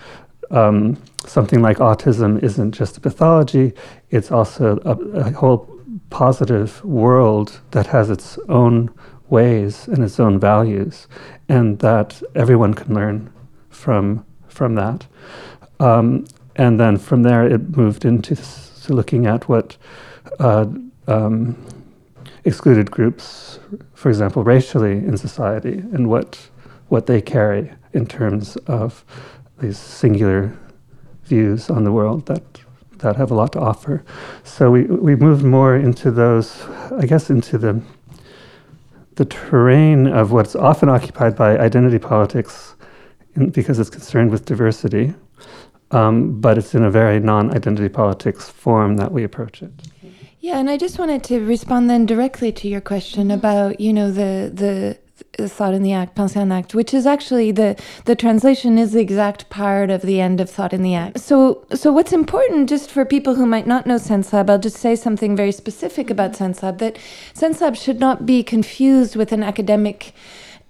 [0.50, 3.74] um, something like autism isn't just a pathology,
[4.10, 5.73] it's also a, a whole
[6.10, 8.90] positive world that has its own
[9.30, 11.08] ways and its own values,
[11.50, 13.32] and that everyone can learn
[13.70, 15.08] from from that.
[15.80, 16.26] Um,
[16.56, 19.78] and then from there, it moved into to looking at what
[20.40, 20.66] uh,
[21.08, 21.56] um,
[22.44, 23.60] excluded groups,
[23.94, 26.50] for example, racially in society, and what
[26.90, 29.04] what they carry in terms of
[29.60, 30.56] these singular
[31.24, 32.44] views on the world that
[33.04, 34.04] that have a lot to offer.
[34.44, 36.66] So we we moved more into those,
[37.00, 37.82] I guess, into the
[39.16, 42.76] the terrain of what's often occupied by identity politics,
[43.36, 45.14] in, because it's concerned with diversity,
[45.92, 49.72] um, but it's in a very non-identity politics form that we approach it.
[50.40, 54.12] Yeah, and I just wanted to respond then directly to your question about you know
[54.12, 54.98] the the
[55.40, 59.00] thought in the act, pensée en acte, which is actually the the translation is the
[59.02, 61.20] exact part of the end of thought in the act.
[61.20, 64.96] So so what's important just for people who might not know SenseLab, I'll just say
[64.96, 66.52] something very specific about mm-hmm.
[66.52, 66.98] SenseLab that
[67.34, 70.14] SenseLab should not be confused with an academic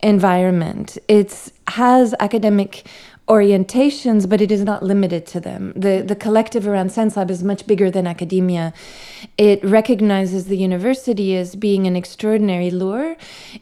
[0.02, 0.98] environment.
[1.08, 2.86] It has academic
[3.34, 5.74] orientations, but it is not limited to them.
[5.76, 8.74] The, the collective around SenseLab is much bigger than academia.
[9.40, 13.16] It recognizes the university as being an extraordinary lure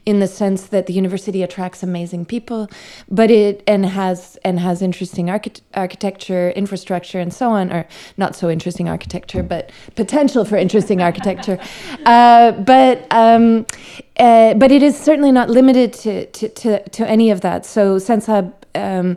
[0.04, 2.68] in the sense that the university attracts amazing people,
[3.08, 7.86] but it and has and has interesting archi- architecture, infrastructure, and so on, or
[8.18, 11.58] not so interesting architecture, but potential for interesting architecture.
[12.04, 13.64] Uh, but um,
[14.18, 17.64] uh, but it is certainly not limited to, to, to, to any of that.
[17.64, 19.16] So SenseLab um,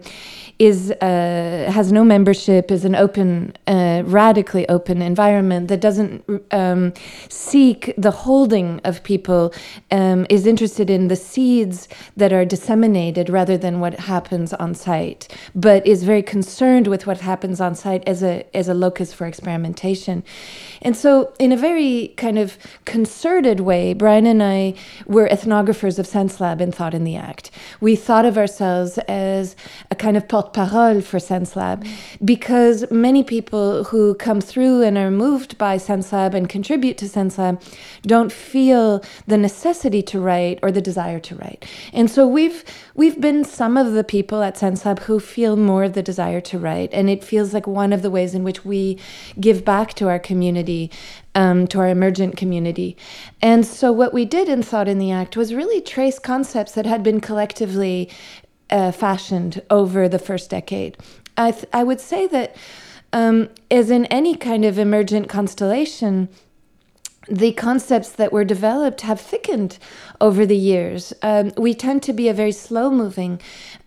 [0.57, 6.93] is uh, has no membership, is an open, uh, radically open environment that doesn't um,
[7.27, 9.53] seek the holding of people,
[9.91, 15.27] um, is interested in the seeds that are disseminated rather than what happens on site,
[15.53, 19.27] but is very concerned with what happens on site as a as a locus for
[19.27, 20.23] experimentation.
[20.81, 26.05] And so, in a very kind of concerted way, Brian and I were ethnographers of
[26.05, 27.51] SenseLab and Thought in the Act.
[27.81, 29.55] We thought of ourselves as
[29.91, 31.87] a kind of porte-parole for SenseLab
[32.23, 37.61] because many people who come through and are moved by SenseLab and contribute to SenseLab
[38.03, 41.65] don't feel the necessity to write or the desire to write.
[41.93, 42.63] And so we've
[42.95, 46.89] we've been some of the people at SenseLab who feel more the desire to write
[46.93, 48.99] and it feels like one of the ways in which we
[49.39, 50.91] give back to our community
[51.35, 52.95] um, to our emergent community.
[53.41, 56.85] And so, what we did in Thought in the Act was really trace concepts that
[56.85, 58.09] had been collectively
[58.69, 60.97] uh, fashioned over the first decade.
[61.37, 62.55] I, th- I would say that,
[63.13, 66.29] um, as in any kind of emergent constellation,
[67.27, 69.77] the concepts that were developed have thickened
[70.21, 71.13] over the years.
[71.21, 73.41] Um, we tend to be a very slow moving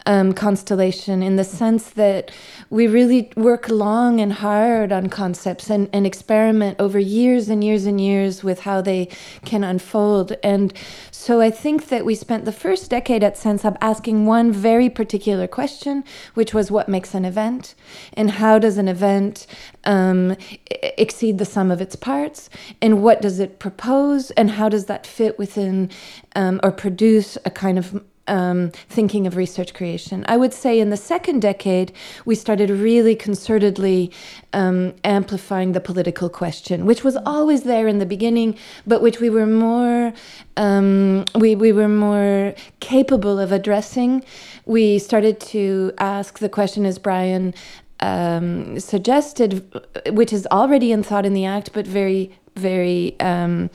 [0.06, 2.30] um, constellation in the sense that
[2.70, 7.84] we really work long and hard on concepts and, and experiment over years and years
[7.84, 9.08] and years with how they
[9.44, 10.32] can unfold.
[10.42, 10.72] And
[11.10, 15.46] so I think that we spent the first decade at SenseLab asking one very particular
[15.46, 16.04] question,
[16.34, 17.74] which was what makes an event
[18.14, 19.46] and how does an event
[19.84, 20.36] um,
[20.70, 22.48] exceed the sum of its parts
[22.80, 25.90] and what does it propose and how does that fit within
[26.34, 30.24] um, or produce a kind of um, thinking of research creation.
[30.28, 31.92] I would say in the second decade,
[32.24, 34.12] we started really concertedly
[34.52, 38.56] um, amplifying the political question, which was always there in the beginning,
[38.86, 40.12] but which we were more
[40.56, 44.24] um, we, we were more capable of addressing.
[44.66, 47.54] We started to ask the question, as Brian
[48.00, 49.64] um, suggested,
[50.10, 53.70] which is already in thought in the act, but very very um,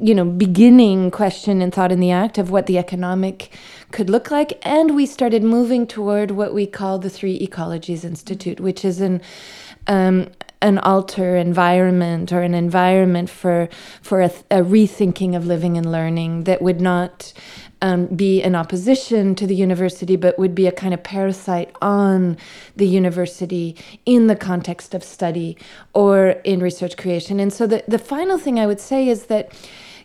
[0.00, 3.52] you know, beginning question and thought in the act of what the economic
[3.92, 4.58] could look like.
[4.62, 9.20] And we started moving toward what we call the Three Ecologies Institute, which is an
[9.86, 10.28] um,
[10.62, 13.68] an alter environment or an environment for
[14.02, 17.32] for a, a rethinking of living and learning that would not
[17.82, 22.36] um, be in opposition to the university, but would be a kind of parasite on
[22.76, 25.56] the university in the context of study
[25.94, 27.40] or in research creation.
[27.40, 29.52] And so the, the final thing I would say is that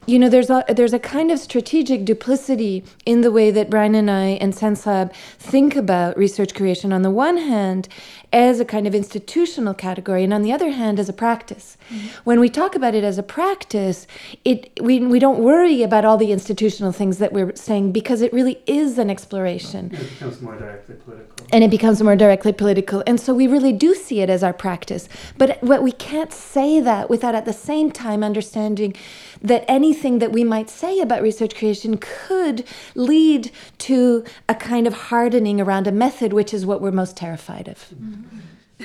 [0.05, 3.95] you know, there's a there's a kind of strategic duplicity in the way that Brian
[3.95, 6.93] and I and SenseLab think about research creation.
[6.93, 7.87] On the one hand,
[8.35, 11.77] as a kind of institutional category, and on the other hand, as a practice.
[11.89, 12.07] Mm-hmm.
[12.25, 14.07] When we talk about it as a practice,
[14.43, 18.33] it we we don't worry about all the institutional things that we're saying because it
[18.33, 19.91] really is an exploration.
[19.93, 21.47] And it becomes more directly political.
[21.53, 24.53] And it becomes more directly political, and so we really do see it as our
[24.53, 25.07] practice.
[25.37, 28.95] But what we can't say that without at the same time understanding
[29.41, 29.63] that
[29.95, 32.65] anything that we might say about research creation could
[32.95, 37.69] lead to a kind of hardening around a method, which is what we're most terrified
[37.69, 37.93] of.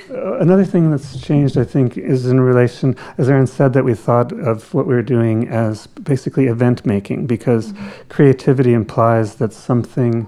[0.09, 3.93] Uh, another thing that's changed, I think, is in relation, as Erin said, that we
[3.93, 7.89] thought of what we were doing as basically event making, because mm-hmm.
[8.07, 10.27] creativity implies that something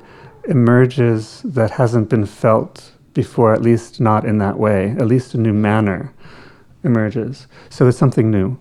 [0.50, 5.38] emerges that hasn't been felt before, at least not in that way, at least a
[5.38, 6.12] new manner
[6.84, 7.48] emerges.
[7.70, 8.58] So there's something new.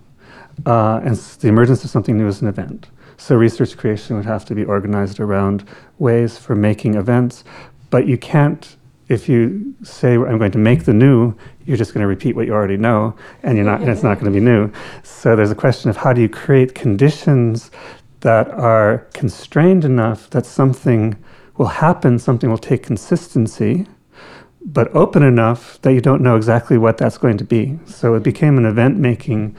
[0.66, 2.88] Uh, and the emergence of something new is an event.
[3.16, 5.64] So research creation would have to be organized around
[5.98, 7.44] ways for making events,
[7.90, 8.76] but you can't.
[9.08, 11.34] If you say I'm going to make the new,
[11.66, 13.80] you're just going to repeat what you already know, and you're not.
[13.80, 14.72] and it's not going to be new.
[15.02, 17.70] So there's a question of how do you create conditions
[18.20, 21.16] that are constrained enough that something
[21.56, 23.86] will happen, something will take consistency,
[24.64, 27.78] but open enough that you don't know exactly what that's going to be.
[27.86, 29.56] So it became an event making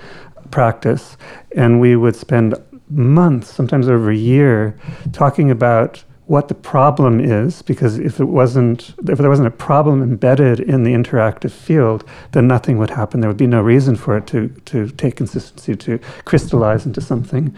[0.54, 1.18] practice,
[1.56, 2.54] and we would spend
[2.90, 4.78] months, sometimes over a year,
[5.12, 10.02] talking about what the problem is because if it wasn't if there wasn't a problem
[10.02, 13.20] embedded in the interactive field then nothing would happen.
[13.20, 17.54] There would be no reason for it to to take consistency to crystallize into something.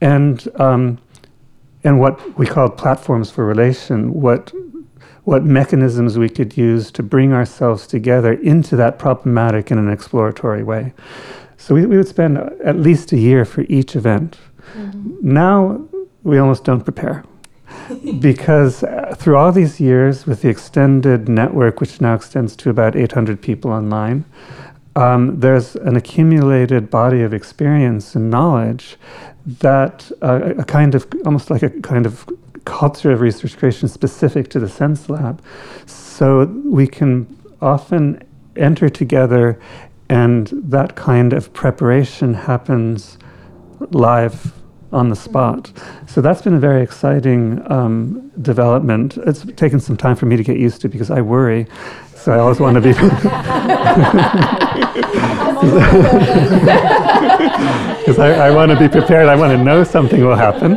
[0.00, 0.98] And um,
[1.84, 4.52] and what we call platforms for relation what
[5.22, 10.64] what mechanisms we could use to bring ourselves together into that problematic in an exploratory
[10.64, 10.92] way
[11.64, 14.36] so we, we would spend at least a year for each event.
[14.74, 15.32] Mm-hmm.
[15.32, 15.88] Now
[16.22, 17.24] we almost don't prepare.
[18.20, 22.94] because uh, through all these years, with the extended network, which now extends to about
[22.94, 24.26] 800 people online,
[24.94, 28.98] um, there's an accumulated body of experience and knowledge
[29.46, 32.28] that uh, a kind of almost like a kind of
[32.66, 35.38] culture of research creation specific to the SenseLab.
[35.86, 37.26] So we can
[37.62, 38.22] often
[38.54, 39.58] enter together
[40.08, 43.18] and that kind of preparation happens
[43.90, 44.52] live
[44.92, 45.72] on the spot.
[46.06, 49.16] So that's been a very exciting um, development.
[49.18, 51.66] It's taken some time for me to get used to because I worry.
[52.14, 52.92] So I always want to be.
[58.04, 59.28] Because I, I want to be prepared.
[59.28, 60.76] I want to know something will happen.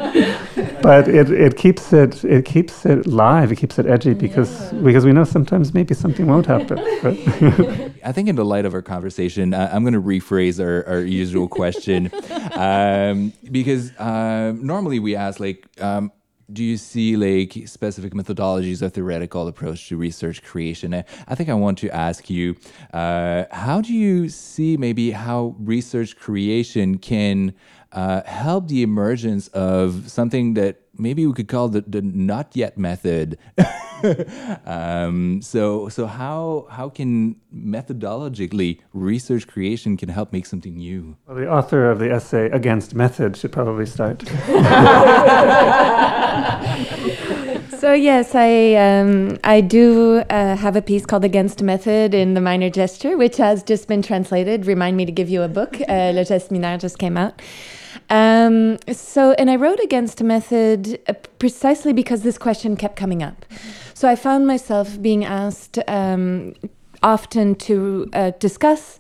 [0.82, 3.52] But it, it keeps it it keeps it live.
[3.52, 4.80] It keeps it edgy because yeah.
[4.82, 6.78] because we know sometimes maybe something won't happen.
[8.04, 11.02] I think in the light of our conversation, uh, I'm going to rephrase our, our
[11.02, 12.12] usual question
[12.54, 15.68] um, because uh, normally we ask like.
[15.82, 16.12] Um,
[16.52, 20.94] do you see like specific methodologies or theoretical approach to research creation?
[21.28, 22.56] I think I want to ask you,
[22.94, 27.54] uh, how do you see maybe how research creation can
[27.92, 32.78] uh, help the emergence of something that maybe we could call the, the not yet
[32.78, 33.38] method.
[34.66, 41.18] um, so so how how can methodologically research creation can help make something new?
[41.28, 44.24] Well, the author of the essay against method should probably start.
[47.88, 52.42] so yes, I um, I do uh, have a piece called Against Method in the
[52.42, 54.66] Minor Gesture, which has just been translated.
[54.66, 55.80] Remind me to give you a book.
[55.88, 57.42] Uh, Le Geste Mineur just came out.
[58.10, 63.46] Um, so, and I wrote against method uh, precisely because this question kept coming up.
[63.94, 66.56] So I found myself being asked um,
[67.02, 69.00] often to uh, discuss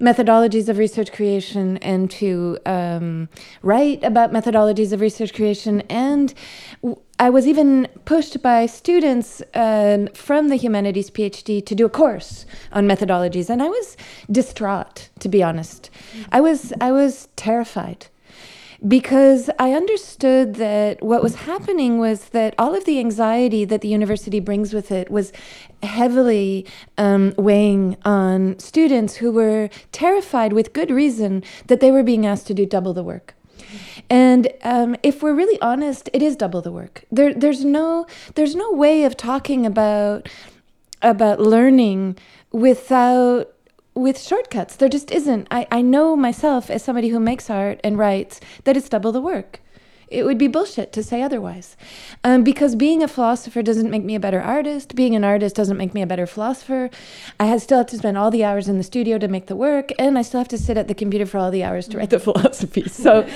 [0.00, 3.28] methodologies of research creation and to um,
[3.62, 5.80] write about methodologies of research creation.
[5.90, 6.32] And
[6.82, 11.90] w- I was even pushed by students uh, from the humanities PhD to do a
[11.90, 13.96] course on methodologies, and I was
[14.30, 15.90] distraught, to be honest.
[16.30, 18.06] I was I was terrified
[18.86, 23.88] because I understood that what was happening was that all of the anxiety that the
[23.88, 25.32] university brings with it was
[25.82, 26.64] heavily
[26.96, 32.46] um, weighing on students who were terrified, with good reason, that they were being asked
[32.46, 33.34] to do double the work.
[34.10, 37.04] And um, if we're really honest, it is double the work.
[37.10, 40.28] There, there's no, there's no way of talking about
[41.00, 42.16] about learning
[42.50, 43.54] without
[43.94, 44.76] with shortcuts.
[44.76, 45.46] There just isn't.
[45.50, 49.20] I, I know myself as somebody who makes art and writes that it's double the
[49.20, 49.60] work.
[50.10, 51.76] It would be bullshit to say otherwise.
[52.24, 54.94] Um, because being a philosopher doesn't make me a better artist.
[54.94, 56.90] Being an artist doesn't make me a better philosopher.
[57.38, 59.90] I still have to spend all the hours in the studio to make the work,
[59.98, 62.10] and I still have to sit at the computer for all the hours to write
[62.10, 62.88] the philosophy.
[62.88, 63.28] So,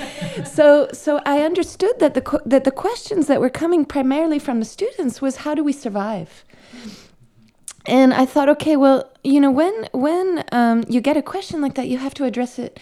[0.45, 4.65] so, so I understood that the that the questions that were coming primarily from the
[4.65, 6.43] students was how do we survive
[7.85, 11.75] and I thought, okay, well, you know, when when um, you get a question like
[11.75, 12.79] that, you have to address it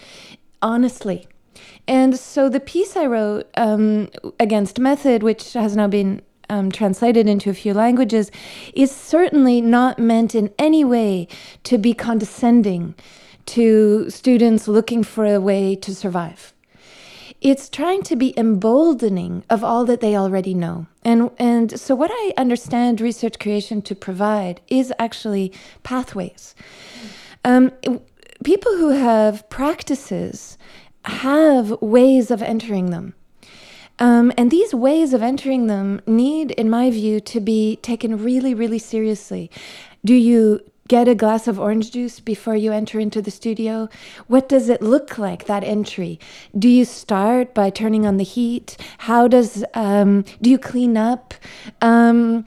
[0.60, 1.26] honestly.
[1.86, 4.08] And so the piece I wrote um,
[4.38, 8.30] against method, which has now been um, translated into a few languages,
[8.74, 11.28] is certainly not meant in any way
[11.64, 12.94] to be condescending
[13.46, 16.52] to students looking for a way to survive
[17.42, 20.86] it's trying to be emboldening of all that they already know.
[21.04, 25.52] And, and so, what I understand research creation to provide is actually
[25.82, 26.54] pathways.
[27.44, 27.72] Um,
[28.44, 30.56] people who have practices
[31.04, 33.14] have ways of entering them.
[33.98, 38.54] Um, and these ways of entering them need, in my view, to be taken really,
[38.54, 39.50] really seriously.
[40.04, 40.60] Do you
[40.92, 43.88] get a glass of orange juice before you enter into the studio?
[44.26, 46.20] What does it look like, that entry?
[46.58, 48.76] Do you start by turning on the heat?
[49.08, 51.32] How does, um, do you clean up?
[51.80, 52.44] Um,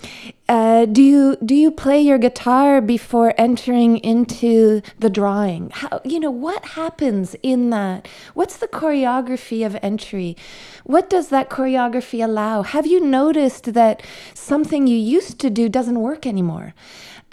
[0.47, 5.71] uh, do you do you play your guitar before entering into the drawing?
[5.71, 8.07] How you know what happens in that?
[8.35, 10.37] What's the choreography of entry?
[10.83, 12.61] What does that choreography allow?
[12.61, 14.03] Have you noticed that
[14.35, 16.75] something you used to do doesn't work anymore?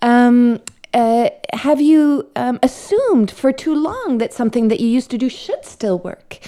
[0.00, 0.60] Um,
[0.94, 5.28] uh, have you um, assumed for too long that something that you used to do
[5.28, 6.38] should still work?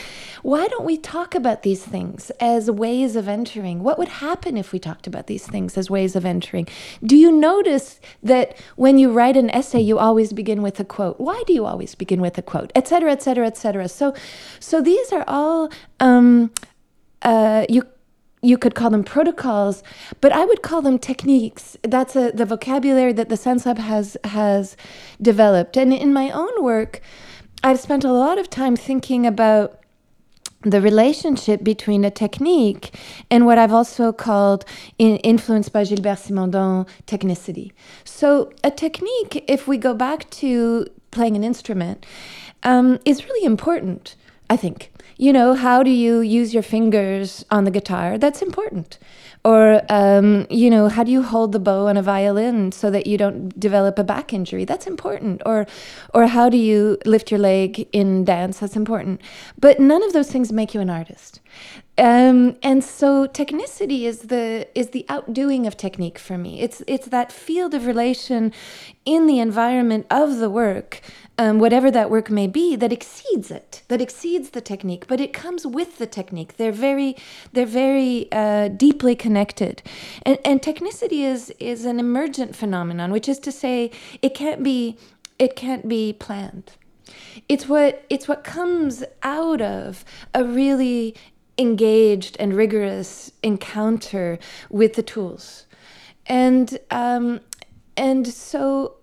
[0.43, 3.83] Why don't we talk about these things as ways of entering?
[3.83, 6.69] What would happen if we talked about these things as ways of entering?
[7.03, 11.19] Do you notice that when you write an essay, you always begin with a quote?
[11.19, 12.71] Why do you always begin with a quote?
[12.75, 13.89] Et cetera, et cetera, et cetera.
[13.89, 14.15] So,
[14.61, 15.71] so these are all
[16.01, 16.51] um,
[17.23, 17.85] uh, you
[18.45, 19.83] you could call them protocols,
[20.21, 21.77] but I would call them techniques.
[21.83, 24.77] That's a, the vocabulary that the SenseLab has has
[25.21, 25.77] developed.
[25.77, 27.01] And in my own work,
[27.63, 29.81] I've spent a lot of time thinking about
[30.65, 32.95] the relationship between a technique
[33.31, 34.65] and what I've also called,
[34.99, 37.73] in, influenced by Gilbert Simondon, technicity.
[38.05, 42.07] So, a technique, if we go back to playing an instrument,
[42.63, 44.17] um, is really important,
[44.51, 48.19] I think you know, how do you use your fingers on the guitar?
[48.19, 48.99] That's important.
[49.45, 53.07] Or, um, you know, how do you hold the bow on a violin so that
[53.07, 54.65] you don't develop a back injury?
[54.65, 55.43] That's important.
[55.45, 55.67] Or,
[56.15, 58.59] or how do you lift your leg in dance?
[58.59, 59.21] That's important.
[59.59, 61.41] But none of those things make you an artist.
[61.97, 66.61] Um, and so technicity is the is the outdoing of technique for me.
[66.61, 68.53] It's it's that field of relation
[69.05, 71.01] in the environment of the work
[71.39, 75.33] um, whatever that work may be, that exceeds it, that exceeds the technique, but it
[75.33, 76.57] comes with the technique.
[76.57, 77.17] They're very,
[77.53, 79.83] they're very uh, deeply connected,
[80.25, 83.91] and, and technicity is is an emergent phenomenon, which is to say,
[84.23, 84.97] it can't be
[85.39, 86.73] it can't be planned.
[87.49, 90.05] It's what it's what comes out of
[90.35, 91.15] a really
[91.59, 94.39] engaged and rigorous encounter
[94.71, 95.67] with the tools,
[96.27, 97.41] and um,
[97.97, 98.97] and so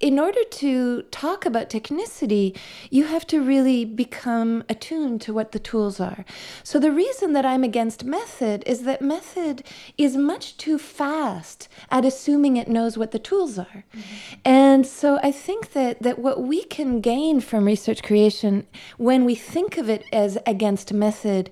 [0.00, 2.56] in order to talk about technicity,
[2.90, 6.24] you have to really become attuned to what the tools are.
[6.64, 9.62] So, the reason that I'm against method is that method
[9.98, 13.84] is much too fast at assuming it knows what the tools are.
[13.94, 14.34] Mm-hmm.
[14.44, 19.34] And so, I think that, that what we can gain from research creation when we
[19.34, 21.50] think of it as against method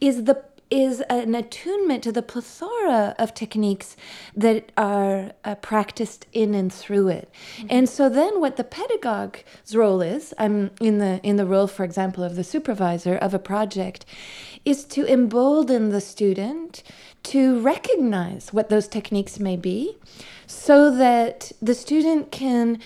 [0.00, 3.96] is the is an attunement to the plethora of techniques
[4.36, 7.30] that are uh, practiced in and through it.
[7.56, 7.66] Mm-hmm.
[7.70, 11.84] And so then what the pedagogue's role is, I'm in the in the role for
[11.84, 14.04] example of the supervisor of a project
[14.64, 16.82] is to embolden the student
[17.22, 19.96] to recognize what those techniques may be
[20.46, 22.78] so that the student can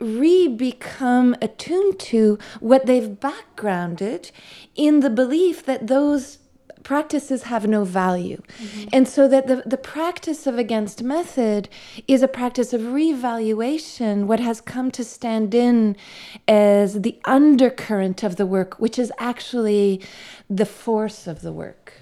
[0.00, 4.30] re become attuned to what they've backgrounded
[4.74, 6.38] in the belief that those
[6.84, 8.42] practices have no value.
[8.58, 8.88] Mm-hmm.
[8.92, 11.68] And so that the, the practice of against method
[12.08, 15.96] is a practice of revaluation, what has come to stand in
[16.48, 20.02] as the undercurrent of the work, which is actually
[20.48, 21.92] the force of the work.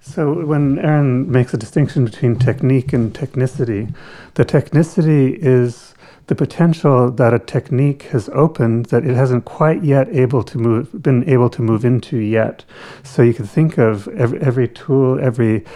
[0.00, 3.94] So when Erin makes a distinction between technique and technicity,
[4.34, 5.91] the technicity is
[6.32, 11.02] the potential that a technique has opened that it hasn't quite yet able to move,
[11.02, 12.64] been able to move into yet.
[13.02, 15.66] So you can think of every, every tool, every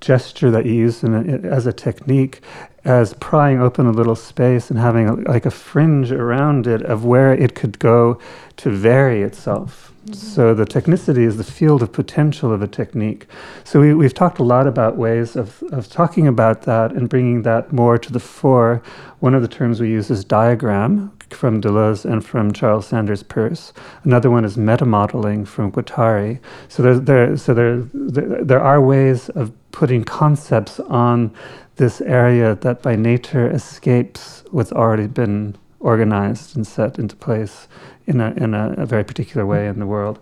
[0.00, 2.40] gesture that you use a, as a technique
[2.84, 7.04] as prying open a little space and having a, like a fringe around it of
[7.04, 8.18] where it could go
[8.56, 9.92] to vary itself.
[10.04, 10.14] Mm-hmm.
[10.14, 13.26] So the technicity is the field of potential of a technique.
[13.62, 17.42] So we, we've talked a lot about ways of, of talking about that and bringing
[17.42, 18.82] that more to the fore.
[19.20, 23.72] One of the terms we use is diagram from Deleuze and from Charles Sanders Peirce.
[24.02, 26.40] Another one is metamodeling from Guattari.
[26.68, 31.34] So there, there, so there, there, there are ways of putting concepts on
[31.76, 37.68] this area that by nature escapes what's already been organized and set into place
[38.06, 40.18] in a, in a, a very particular way in the world.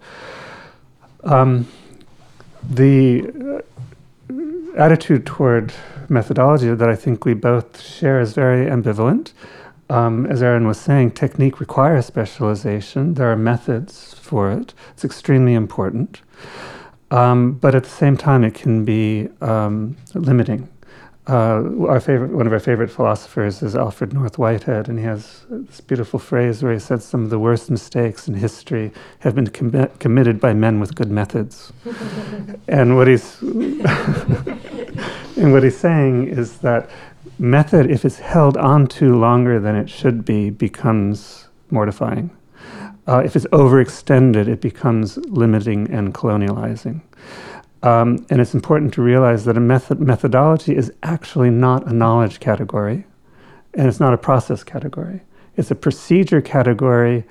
[1.24, 1.68] Um,
[2.62, 3.62] the
[4.30, 5.72] uh, attitude toward
[6.08, 9.32] methodology that I think we both share is very ambivalent.
[9.88, 13.14] Um, as Erin was saying, technique requires specialization.
[13.14, 14.72] There are methods for it.
[14.92, 16.22] It's extremely important.
[17.10, 20.68] Um, but at the same time, it can be um, limiting.
[21.28, 25.44] Uh, our favorite, one of our favorite philosophers is Alfred North Whitehead, and he has
[25.50, 28.90] this beautiful phrase where he said, "Some of the worst mistakes in history
[29.20, 31.72] have been com- committed by men with good methods."
[32.68, 33.40] and what he's
[35.36, 36.88] and what he's saying is that
[37.38, 42.30] method, if it's held on to longer than it should be, becomes mortifying.
[43.06, 47.00] Uh, if it's overextended, it becomes limiting and colonializing.
[47.82, 52.40] Um, and it's important to realize that a method, methodology is actually not a knowledge
[52.40, 53.06] category,
[53.74, 55.22] and it's not a process category.
[55.56, 57.24] It's a procedure category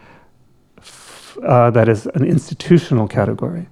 [1.43, 3.67] uh, that is an institutional category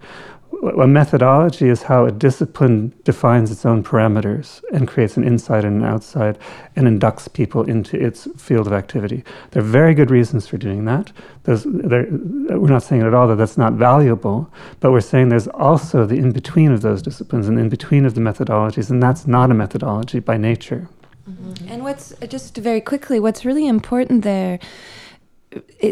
[0.63, 5.81] a methodology is how a discipline defines its own parameters and creates an inside and
[5.81, 6.37] an outside
[6.75, 9.23] and inducts people into its field of activity.
[9.51, 11.11] There are very good reasons for doing that.
[11.45, 16.15] we're not saying at all that that's not valuable, but we're saying there's also the
[16.15, 19.53] in between of those disciplines and in between of the methodologies, and that's not a
[19.53, 20.89] methodology by nature.
[21.29, 21.69] Mm-hmm.
[21.69, 24.59] And what's just very quickly, what's really important there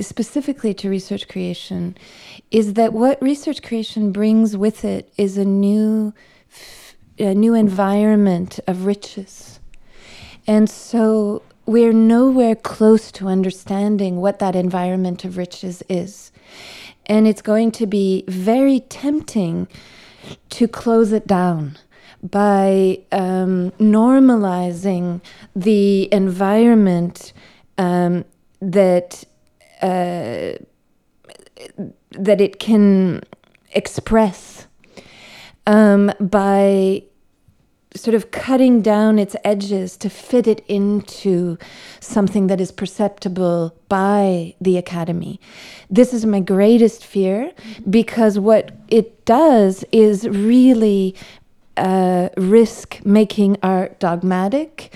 [0.01, 1.97] specifically to research creation
[2.55, 6.13] is that what research creation brings with it is a new
[7.19, 9.59] a new environment of riches.
[10.47, 16.31] And so we're nowhere close to understanding what that environment of riches is.
[17.07, 19.67] And it's going to be very tempting
[20.51, 21.77] to close it down
[22.23, 25.21] by um, normalizing
[25.53, 27.33] the environment
[27.77, 28.23] um,
[28.61, 29.25] that
[29.81, 30.53] uh,
[32.17, 33.21] that it can
[33.71, 34.67] express
[35.67, 37.03] um, by
[37.95, 41.57] sort of cutting down its edges to fit it into
[42.01, 45.39] something that is perceptible by the academy.
[45.89, 47.53] This is my greatest fear
[47.89, 51.15] because what it does is really
[51.77, 54.93] uh, risk making art dogmatic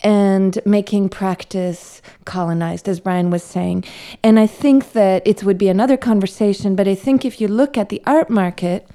[0.00, 3.84] and making practice colonized, as Brian was saying.
[4.22, 7.76] And I think that it would be another conversation, but I think if you look
[7.76, 8.88] at the art market,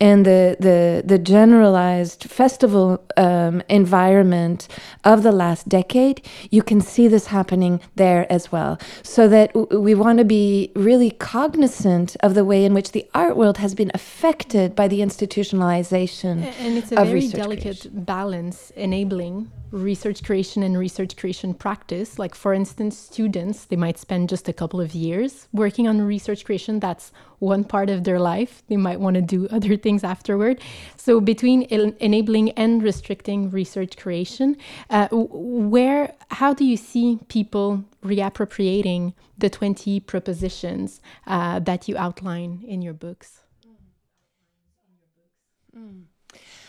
[0.00, 4.68] and the the the generalized festival um, environment
[5.04, 6.20] of the last decade,
[6.50, 8.78] you can see this happening there as well.
[9.02, 13.08] So that w- we want to be really cognizant of the way in which the
[13.14, 16.44] art world has been affected by the institutionalization.
[16.60, 18.04] And it's a very delicate creation.
[18.04, 22.18] balance enabling research creation and research creation practice.
[22.18, 26.44] Like, for instance, students, they might spend just a couple of years working on research
[26.44, 26.80] creation.
[26.80, 28.62] That's one part of their life.
[28.68, 30.60] They might want to do other things afterward.
[30.96, 34.56] So, between enabling and restricting research creation,
[34.90, 42.64] uh, where, how do you see people reappropriating the 20 propositions uh, that you outline
[42.66, 43.42] in your books?
[45.76, 46.04] Mm.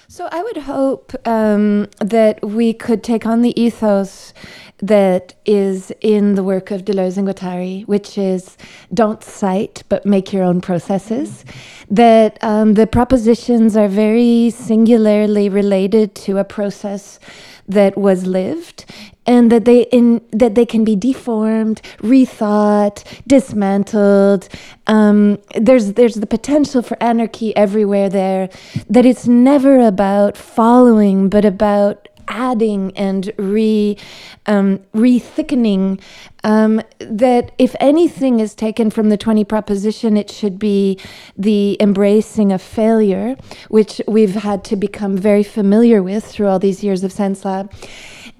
[0.09, 4.33] So I would hope um, that we could take on the ethos
[4.79, 8.57] that is in the work of Deleuze and Guattari, which is
[8.93, 11.45] don't cite but make your own processes.
[11.89, 17.19] That um, the propositions are very singularly related to a process
[17.67, 18.85] that was lived
[19.25, 24.47] and that they in that they can be deformed, rethought, dismantled.
[24.87, 28.49] Um, there's there's the potential for anarchy everywhere there.
[28.89, 33.97] That it's never about following, but about adding and re
[34.45, 35.99] um, re-thickening
[36.43, 40.99] um, that if anything is taken from the 20 proposition it should be
[41.37, 43.35] the embracing of failure
[43.69, 47.71] which we've had to become very familiar with through all these years of SenseLab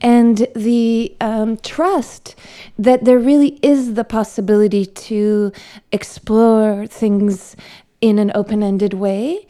[0.02, 2.36] and the um, trust
[2.78, 5.52] that there really is the possibility to
[5.92, 7.56] explore things
[8.02, 9.48] in an open-ended way.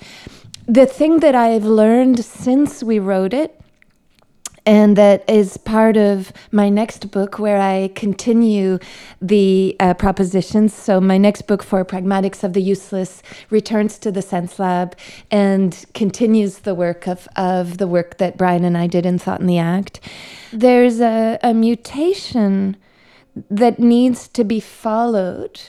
[0.67, 3.59] The thing that i've learned since we wrote it
[4.67, 8.79] and that is part of my next book where I continue
[9.21, 10.73] the uh, propositions.
[10.73, 14.93] So, my next book for Pragmatics of the Useless returns to the SenseLab
[15.31, 19.39] and continues the work of, of the work that Brian and I did in Thought
[19.39, 20.01] in the Act.
[20.51, 22.75] There's a, a mutation
[23.49, 25.61] that needs to be followed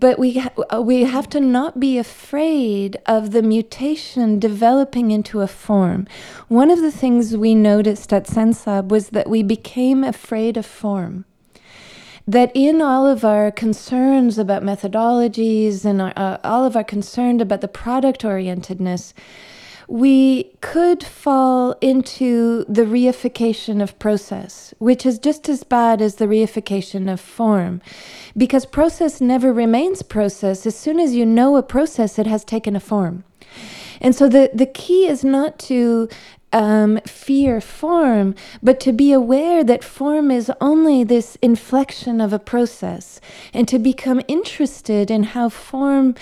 [0.00, 5.40] but we ha- uh, we have to not be afraid of the mutation developing into
[5.40, 6.06] a form.
[6.48, 11.24] One of the things we noticed at SenseLab was that we became afraid of form.
[12.26, 17.40] That in all of our concerns about methodologies and our, uh, all of our concern
[17.40, 19.12] about the product orientedness,
[19.88, 26.26] we could fall into the reification of process, which is just as bad as the
[26.26, 27.80] reification of form.
[28.36, 30.66] Because process never remains process.
[30.66, 33.24] As soon as you know a process, it has taken a form.
[34.00, 36.08] And so the, the key is not to
[36.54, 42.38] um, fear form, but to be aware that form is only this inflection of a
[42.38, 43.20] process,
[43.52, 46.14] and to become interested in how form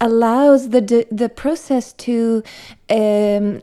[0.00, 2.42] allows the the process to
[2.90, 3.62] um,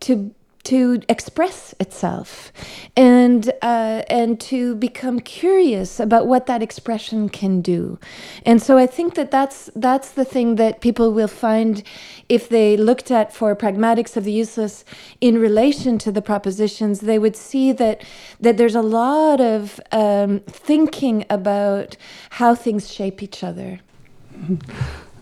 [0.00, 2.50] to to express itself
[2.96, 7.98] and uh, and to become curious about what that expression can do.
[8.46, 11.82] And so i think that that's that's the thing that people will find
[12.28, 14.84] if they looked at for pragmatics of the useless
[15.20, 18.02] in relation to the propositions they would see that
[18.40, 21.96] that there's a lot of um, thinking about
[22.30, 23.80] how things shape each other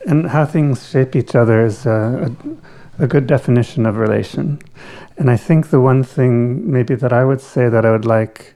[0.06, 2.34] and how things shape each other is a,
[3.00, 4.60] a, a good definition of relation
[5.18, 8.54] and I think the one thing maybe that I would say that I would like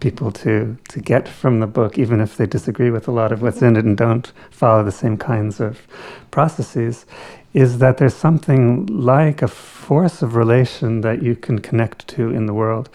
[0.00, 3.42] people to to get from the book, even if they disagree with a lot of
[3.42, 5.86] what's in it and don't follow the same kinds of
[6.30, 7.06] processes,
[7.54, 12.46] is that there's something like a force of relation that you can connect to in
[12.46, 12.90] the world.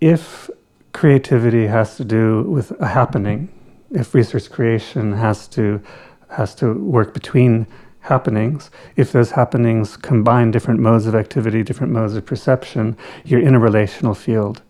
[0.00, 0.50] If
[0.92, 3.48] creativity has to do with a happening,
[3.90, 5.82] if research creation has to
[6.30, 7.66] has to work between
[8.00, 13.54] happenings, if those happenings combine different modes of activity, different modes of perception, you're in
[13.54, 14.62] a relational field.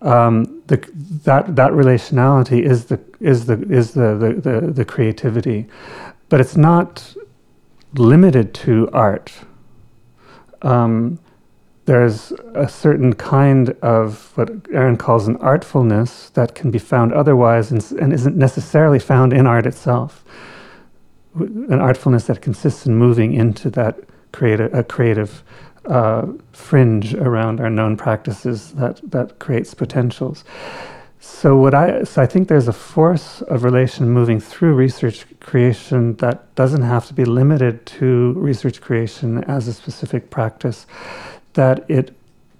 [0.00, 0.76] Um, the,
[1.24, 5.66] that that relationality is the is the is the, the, the, the creativity,
[6.28, 7.14] but it's not
[7.94, 9.32] limited to art.
[10.62, 11.18] Um,
[11.86, 17.72] there's a certain kind of what Erin calls an artfulness that can be found otherwise
[17.72, 20.22] and, and isn't necessarily found in art itself
[21.40, 23.98] an artfulness that consists in moving into that
[24.32, 25.42] creative, a creative
[25.86, 30.44] uh, fringe around our known practices that that creates potentials.
[31.20, 36.16] So what I so I think there's a force of relation moving through research creation
[36.16, 40.86] that doesn't have to be limited to research creation as a specific practice,
[41.54, 42.14] that it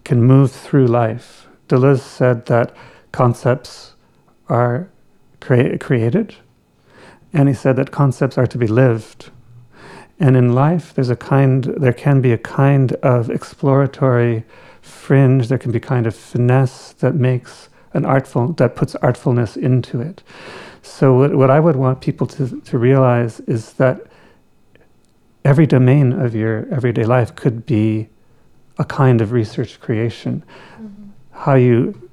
[0.04, 2.74] can move through life Deleuze said that
[3.12, 3.94] concepts
[4.48, 4.88] are
[5.40, 6.34] crea- created,
[7.32, 9.30] and he said that concepts are to be lived.
[10.18, 14.44] And in life, there's a kind, there can be a kind of exploratory
[14.80, 20.00] fringe, there can be kind of finesse that makes an artful, that puts artfulness into
[20.00, 20.22] it.
[20.82, 24.06] So, what, what I would want people to, to realize is that
[25.44, 28.08] every domain of your everyday life could be
[28.78, 30.44] a kind of research creation.
[30.74, 31.08] Mm-hmm.
[31.32, 32.10] How you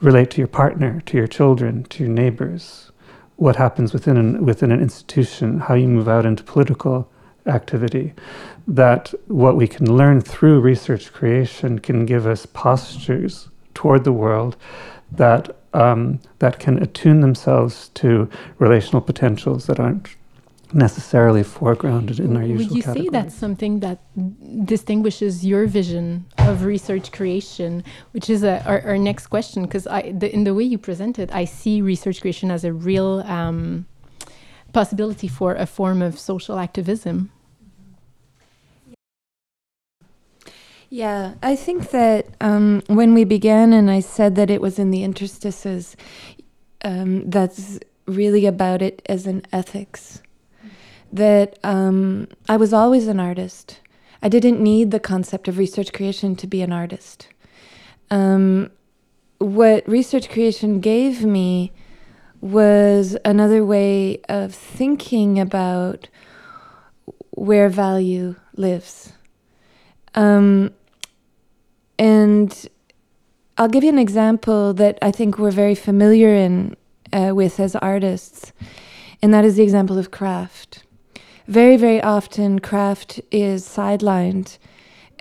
[0.00, 2.90] relate to your partner, to your children, to your neighbors,
[3.36, 7.10] what happens within an, within an institution, how you move out into political
[7.46, 8.14] activity.
[8.66, 14.56] That what we can learn through research creation can give us postures toward the world
[15.12, 18.28] that um, that can attune themselves to
[18.58, 20.08] relational potentials that aren't
[20.74, 23.06] necessarily foregrounded in our usual Would you categories.
[23.06, 24.00] say that's something that
[24.66, 29.62] distinguishes your vision of research creation, which is a, our, our, next question?
[29.62, 33.86] Because in the way you present it, I see research creation as a real um,
[34.72, 37.30] possibility for a form of social activism.
[40.90, 44.90] Yeah, I think that um, when we began and I said that it was in
[44.90, 45.96] the interstices,
[46.84, 50.20] um, that's really about it as an ethics
[51.14, 53.78] that um, I was always an artist.
[54.20, 57.28] I didn't need the concept of research creation to be an artist.
[58.10, 58.72] Um,
[59.38, 61.72] what research creation gave me
[62.40, 66.08] was another way of thinking about
[67.30, 69.12] where value lives.
[70.16, 70.72] Um,
[71.96, 72.68] and
[73.56, 76.76] I'll give you an example that I think we're very familiar in
[77.12, 78.52] uh, with as artists,
[79.22, 80.83] and that is the example of craft
[81.46, 84.58] very, very often craft is sidelined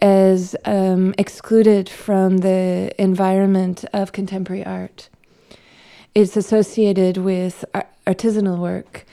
[0.01, 5.09] as um, excluded from the environment of contemporary art.
[6.15, 7.65] It's associated with
[8.07, 9.05] artisanal work.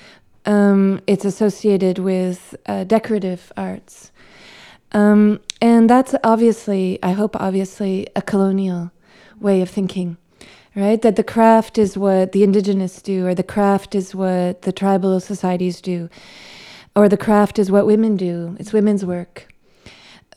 [0.46, 4.10] Um, it's associated with uh, decorative arts.
[4.92, 8.90] Um, and that's obviously, I hope, obviously, a colonial
[9.40, 10.16] way of thinking,
[10.74, 11.00] right?
[11.00, 15.20] That the craft is what the indigenous do, or the craft is what the tribal
[15.20, 16.08] societies do
[16.94, 19.52] or the craft is what women do, it's women's work.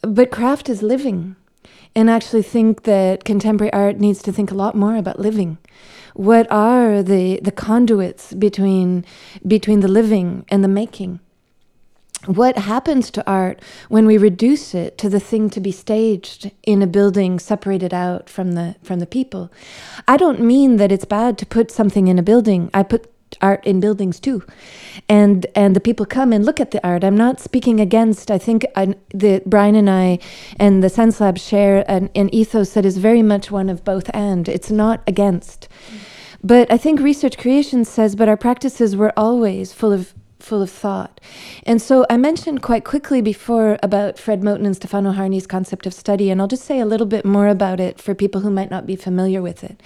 [0.02, 1.36] But craft is living.
[1.96, 5.60] And actually think that contemporary art needs to think a lot more about living.
[6.16, 9.06] What are the, the conduits between,
[9.46, 11.20] between the living and the making?
[12.26, 16.82] what happens to art when we reduce it to the thing to be staged in
[16.82, 19.52] a building separated out from the from the people
[20.08, 23.66] i don't mean that it's bad to put something in a building i put art
[23.66, 24.44] in buildings too
[25.10, 28.38] and and the people come and look at the art i'm not speaking against i
[28.38, 30.20] think I, the brian and i
[30.60, 34.48] and the SenseLab share an, an ethos that is very much one of both and
[34.48, 35.98] it's not against mm.
[36.44, 40.14] but i think research creation says but our practices were always full of
[40.44, 41.20] full of thought.
[41.66, 45.94] And so I mentioned quite quickly before about Fred Moten and Stefano Harney's concept of
[45.94, 48.70] study, and I'll just say a little bit more about it for people who might
[48.70, 49.82] not be familiar with it.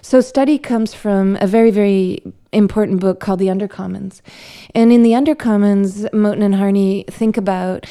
[0.00, 2.22] So, study comes from a very, very
[2.52, 4.20] important book called The Undercommons.
[4.74, 7.86] And in The Undercommons, Moten and Harney think about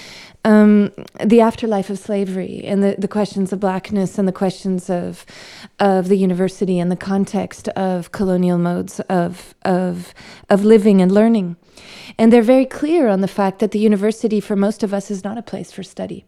[0.46, 0.92] um,
[1.24, 5.26] the afterlife of slavery and the, the questions of blackness and the questions of
[5.80, 10.14] of the university and the context of colonial modes of of
[10.50, 11.58] of living and learning.
[12.18, 15.24] And they're very clear on the fact that the university for most of us is
[15.24, 16.26] not a place for study.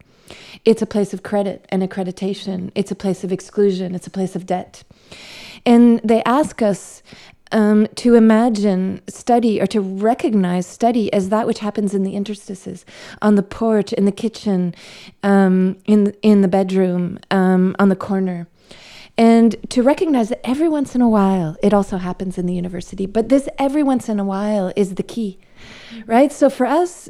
[0.66, 2.72] It's a place of credit and accreditation.
[2.76, 3.96] It's a place of exclusion.
[3.96, 4.84] It's a place of debt.
[5.66, 7.04] And they ask us
[7.52, 12.86] um, to imagine study or to recognize study as that which happens in the interstices,
[13.22, 14.74] on the porch, in the kitchen,
[15.24, 18.48] um, in in the bedroom, um, on the corner.
[19.18, 23.06] And to recognize that every once in a while it also happens in the university,
[23.06, 25.38] but this every once in a while is the key,
[26.06, 26.32] right?
[26.32, 27.10] So for us,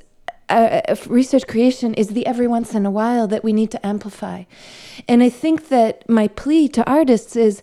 [0.50, 3.86] uh, uh research creation is the every once in a while that we need to
[3.86, 4.44] amplify.
[5.08, 7.62] And I think that my plea to artists is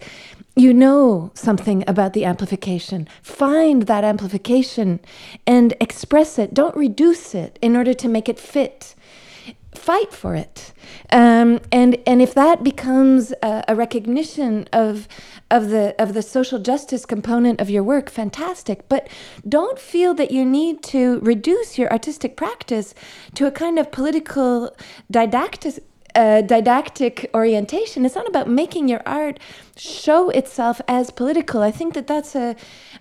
[0.60, 3.08] you know something about the amplification.
[3.22, 5.00] Find that amplification
[5.46, 6.54] and express it.
[6.54, 8.94] Don't reduce it in order to make it fit.
[9.74, 10.72] Fight for it.
[11.10, 15.06] Um, and, and if that becomes a, a recognition of,
[15.50, 18.88] of, the, of the social justice component of your work, fantastic.
[18.88, 19.08] But
[19.48, 22.94] don't feel that you need to reduce your artistic practice
[23.34, 24.74] to a kind of political
[25.10, 25.84] didactic
[26.14, 28.04] didactic orientation.
[28.04, 29.38] It's not about making your art
[29.76, 31.62] show itself as political.
[31.62, 32.56] I think that that's a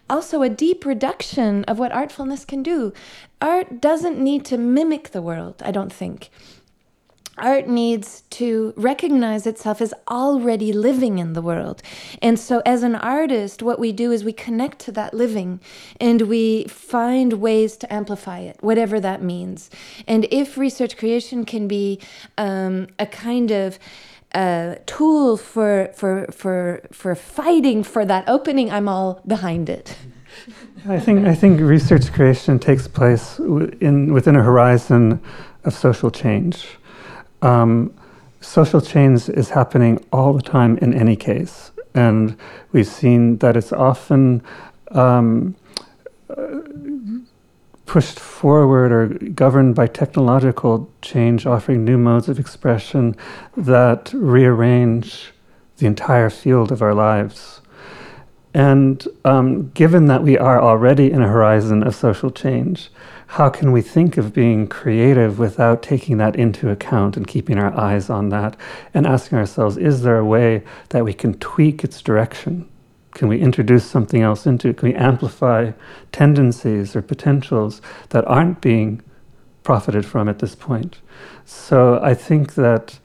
[0.09, 2.93] also a deep reduction of what artfulness can do.
[3.41, 6.29] Art doesn't need to mimic the world, I don't think.
[7.37, 11.81] Art needs to recognize itself as already living in the world.
[12.21, 15.59] And so, as an artist, what we do is we connect to that living
[15.99, 19.69] and we find ways to amplify it, whatever that means.
[20.07, 21.99] And if research creation can be
[22.37, 23.79] um, a kind of
[24.33, 29.95] uh, tool for, for, for, for fighting for that opening, I'm all behind it.
[30.87, 35.19] I think I think research creation takes place in within a horizon
[35.63, 36.77] of social change.
[37.41, 37.93] Um,
[38.41, 42.37] social change is happening all the time in any case, and
[42.71, 44.43] we've seen that it's often
[44.91, 45.55] um,
[47.85, 53.15] pushed forward or governed by technological change, offering new modes of expression
[53.55, 55.31] that rearrange
[55.77, 57.61] the entire field of our lives.
[58.53, 62.89] And um, given that we are already in a horizon of social change,
[63.27, 67.77] how can we think of being creative without taking that into account and keeping our
[67.77, 68.55] eyes on that
[68.93, 72.67] and asking ourselves, is there a way that we can tweak its direction?
[73.11, 74.77] Can we introduce something else into it?
[74.77, 75.71] Can we amplify
[76.11, 79.01] tendencies or potentials that aren't being
[79.63, 80.99] profited from at this point?
[81.43, 82.99] So I think that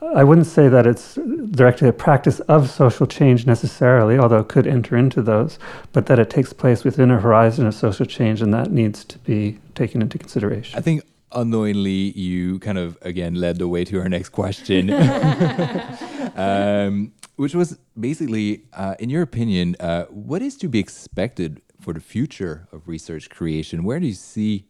[0.00, 1.16] I wouldn't say that it's
[1.50, 5.58] directly a practice of social change necessarily, although it could enter into those,
[5.92, 9.18] but that it takes place within a horizon of social change and that needs to
[9.18, 10.78] be taken into consideration.
[10.78, 14.90] I think unknowingly you kind of again led the way to our next question,
[16.36, 21.92] um, which was basically, uh, in your opinion, uh, what is to be expected for
[21.92, 23.82] the future of research creation?
[23.82, 24.66] Where do you see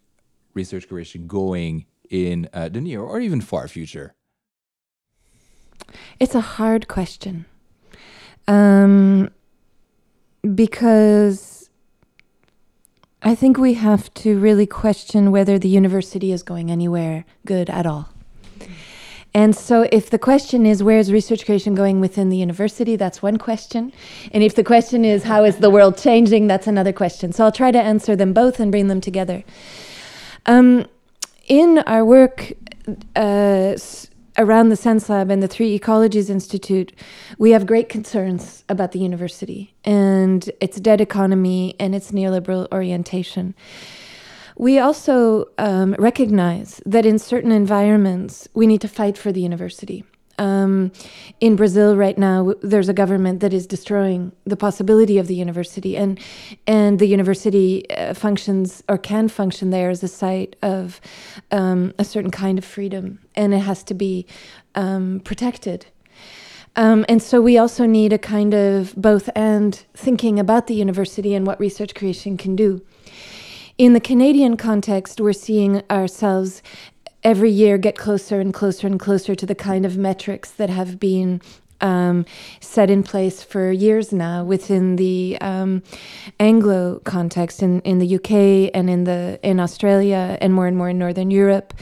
[0.54, 4.14] research creation going in uh, the near or even far future?
[6.20, 7.46] It's a hard question.
[8.46, 9.30] Um,
[10.54, 11.70] because
[13.22, 17.84] I think we have to really question whether the university is going anywhere good at
[17.84, 18.10] all.
[19.34, 23.22] And so, if the question is where is research creation going within the university, that's
[23.22, 23.92] one question.
[24.32, 27.32] And if the question is how is the world changing, that's another question.
[27.32, 29.44] So, I'll try to answer them both and bring them together.
[30.46, 30.86] Um,
[31.46, 32.52] in our work,
[33.14, 33.76] uh,
[34.38, 36.92] around the SenseLab and the Three Ecologies Institute,
[37.38, 43.54] we have great concerns about the university and its dead economy and its neoliberal orientation.
[44.56, 50.04] We also um, recognize that in certain environments, we need to fight for the university.
[50.38, 50.92] Um,
[51.40, 55.96] in Brazil right now, there's a government that is destroying the possibility of the university,
[55.96, 56.18] and
[56.66, 61.00] and the university uh, functions or can function there as a site of
[61.50, 64.26] um, a certain kind of freedom, and it has to be
[64.74, 65.86] um, protected.
[66.76, 71.34] Um, and so we also need a kind of both and thinking about the university
[71.34, 72.80] and what research creation can do.
[73.78, 76.62] In the Canadian context, we're seeing ourselves
[77.22, 81.00] every year get closer and closer and closer to the kind of metrics that have
[81.00, 81.40] been
[81.80, 82.26] um,
[82.60, 85.82] set in place for years now within the um,
[86.40, 90.88] Anglo context in, in the UK and in the in Australia and more and more
[90.88, 91.74] in Northern Europe,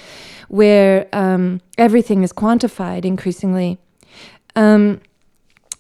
[0.49, 3.78] where um, everything is quantified increasingly.
[4.55, 5.01] Um,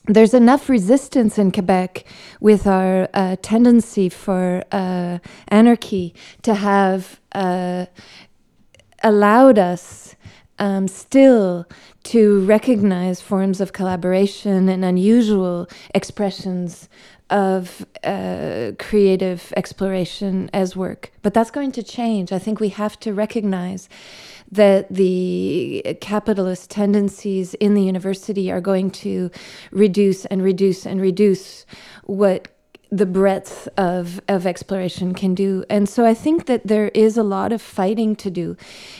[0.08, 2.04] there's enough resistance in Quebec
[2.40, 7.86] with our uh, tendency for uh, anarchy to have uh,
[9.06, 10.16] allowed us
[10.58, 11.66] um, still
[12.04, 16.88] to recognize forms of collaboration and unusual expressions
[17.30, 21.12] of uh, creative exploration as work.
[21.22, 22.32] But that's going to change.
[22.32, 23.88] I think we have to recognize
[24.50, 29.30] that the capitalist tendencies in the university are going to
[29.72, 31.66] reduce and reduce and reduce
[32.04, 32.55] what
[32.90, 35.64] the breadth of, of exploration can do.
[35.68, 38.56] And so I think that there is a lot of fighting to do.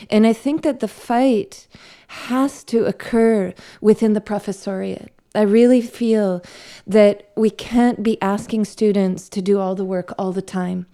[0.09, 1.67] And I think that the fight
[2.07, 5.09] has to occur within the professoriate.
[5.35, 6.41] I really feel
[6.87, 10.87] that we can't be asking students to do all the work all the time.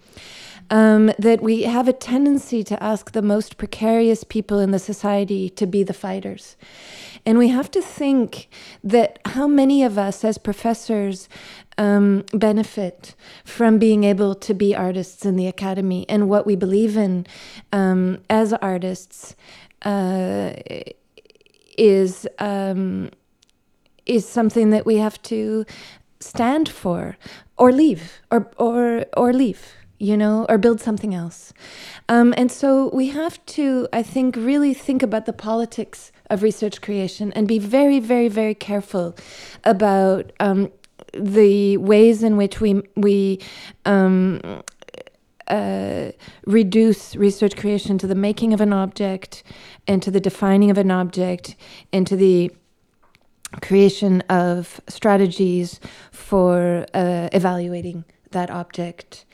[0.70, 5.50] Um, that we have a tendency to ask the most precarious people in the society
[5.50, 6.56] to be the fighters.
[7.26, 8.48] And we have to think
[8.82, 11.28] that how many of us as professors
[11.78, 13.14] um, benefit
[13.44, 16.06] from being able to be artists in the academy.
[16.08, 17.26] And what we believe in
[17.72, 19.34] um, as artists
[19.82, 20.52] uh,
[21.76, 23.10] is um,
[24.06, 25.64] is something that we have to
[26.20, 27.16] stand for
[27.56, 31.52] or leave or or or leave you know or build something else.
[32.08, 36.80] Um, and so we have to i think really think about the politics of research
[36.80, 39.16] creation and be very very very careful
[39.64, 40.70] about um,
[41.18, 43.40] the ways in which we we
[43.84, 44.40] um,
[45.48, 46.10] uh,
[46.46, 49.42] reduce research creation to the making of an object
[49.86, 51.56] and to the defining of an object
[51.92, 52.50] and to the
[53.60, 59.24] creation of strategies for uh, evaluating that object.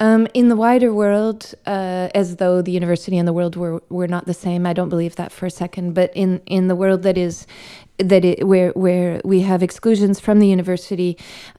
[0.00, 4.08] Um, in the wider world, uh, as though the university and the world were, were
[4.08, 5.92] not the same, I don't believe that for a second.
[5.92, 7.46] But in, in the world that is
[8.00, 11.16] that it, where where we have exclusions from the university,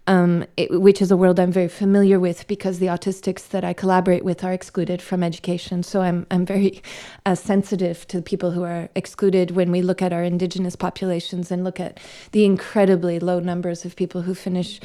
[0.07, 3.73] um, it, which is a world I'm very familiar with because the autistics that I
[3.73, 5.83] collaborate with are excluded from education.
[5.83, 6.81] So I'm I'm very
[7.25, 11.51] uh, sensitive to the people who are excluded when we look at our indigenous populations
[11.51, 11.99] and look at
[12.31, 14.79] the incredibly low numbers of people who finish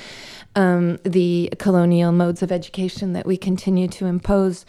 [0.55, 4.65] um, the colonial modes of education that we continue to impose.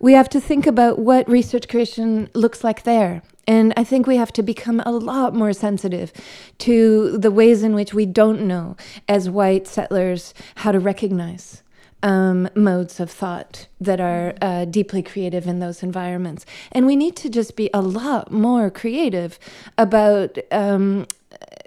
[0.00, 4.16] We have to think about what research creation looks like there and I think we
[4.16, 6.12] have to become a lot more sensitive
[6.58, 8.76] to the ways in which we don't know,
[9.08, 11.64] as white settlers, how to recognize
[12.04, 16.46] um, modes of thought that are uh, deeply creative in those environments.
[16.70, 19.38] And we need to just be a lot more creative
[19.76, 20.38] about.
[20.52, 21.08] Um,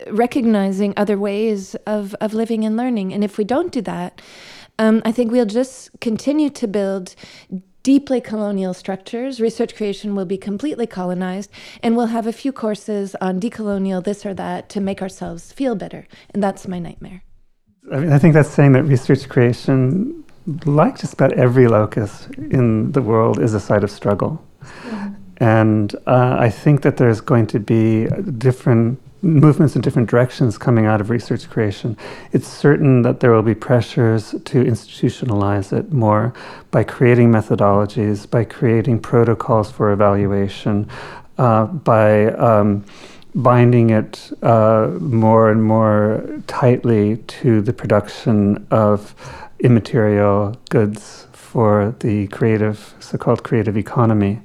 [0.08, 3.14] recognizing other ways of, of living and learning.
[3.14, 4.22] And if we don't do that,
[4.78, 7.16] um, I think we'll just continue to build
[7.84, 9.40] deeply colonial structures.
[9.40, 11.52] Research creation will be completely colonized,
[11.84, 15.76] and we'll have a few courses on decolonial this or that to make ourselves feel
[15.76, 16.08] better.
[16.34, 17.24] And that's my nightmare.
[17.92, 20.24] I mean, I think that's saying that research creation,
[20.66, 24.44] like just about every locus in the world, is a site of struggle.
[24.62, 25.14] Mm-hmm.
[25.38, 28.06] And uh, I think that there's going to be
[28.38, 31.98] different movements in different directions coming out of research creation.
[32.34, 36.34] It's certain that there will be pressures to institutionalize it more
[36.72, 40.90] by creating methodologies, by creating protocols for evaluation,
[41.38, 42.86] uh, by um,
[43.34, 49.16] binding it uh, more and more tightly to the production of
[49.60, 54.42] immaterial goods for the creative, so called creative economy.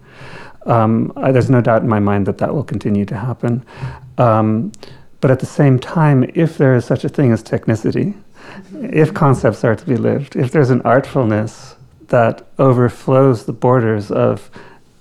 [0.67, 3.65] Um, there's no doubt in my mind that that will continue to happen.
[4.19, 4.73] Um,
[5.21, 8.15] but at the same time, if there is such a thing as technicity,
[8.75, 11.77] if concepts are to be lived, if there's an artfulness
[12.09, 14.51] that overflows the borders of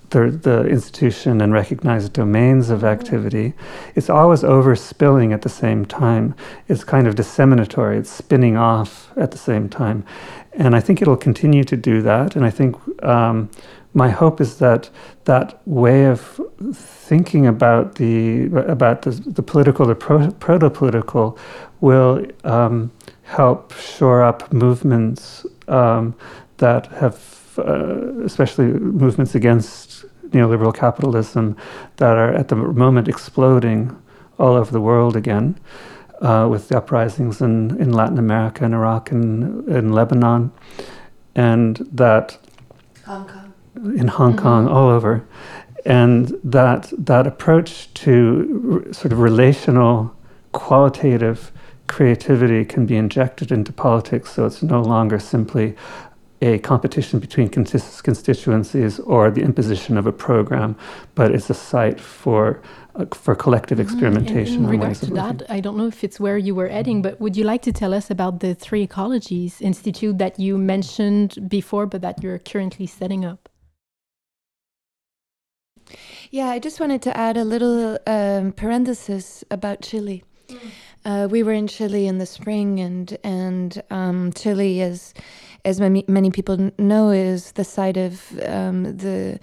[0.10, 3.54] the, the institution and recognized domains of activity,
[3.96, 6.34] it's always overspilling at the same time.
[6.68, 10.06] It's kind of disseminatory, it's spinning off at the same time.
[10.54, 12.36] And I think it'll continue to do that.
[12.36, 13.50] And I think um,
[13.98, 14.92] my hope is that
[15.26, 16.40] that way of
[16.72, 21.38] thinking about the about the, the political, the pro, proto-political,
[21.82, 22.92] will um,
[23.24, 26.14] help shore up movements um,
[26.58, 27.18] that have,
[27.58, 31.58] uh, especially movements against neoliberal capitalism,
[31.96, 34.00] that are at the moment exploding
[34.38, 35.60] all over the world again.
[36.22, 40.52] Uh, with the uprisings in, in Latin America and Iraq and in Lebanon,
[41.36, 42.40] and that
[43.06, 43.47] Hong Kong
[43.78, 44.44] in Hong mm-hmm.
[44.44, 45.26] Kong, all over,
[45.86, 50.14] and that that approach to r- sort of relational,
[50.52, 51.52] qualitative
[51.88, 55.76] creativity can be injected into politics, so it's no longer simply
[56.42, 60.76] a competition between constituencies or the imposition of a program,
[61.16, 62.62] but it's a site for
[62.96, 63.88] uh, for collective mm-hmm.
[63.88, 64.56] experimentation.
[64.56, 67.20] In, in regards to that, I don't know if it's where you were heading, but
[67.20, 71.86] would you like to tell us about the Three Ecologies Institute that you mentioned before,
[71.88, 73.50] but that you're currently setting up?
[76.32, 80.24] Yeah, I just wanted to add a little um, parenthesis about Chile.
[80.50, 80.58] Mm.
[81.06, 85.14] Uh, we were in Chile in the spring, and and um, Chile, as
[85.64, 89.40] as many, many people know, is the site of um, the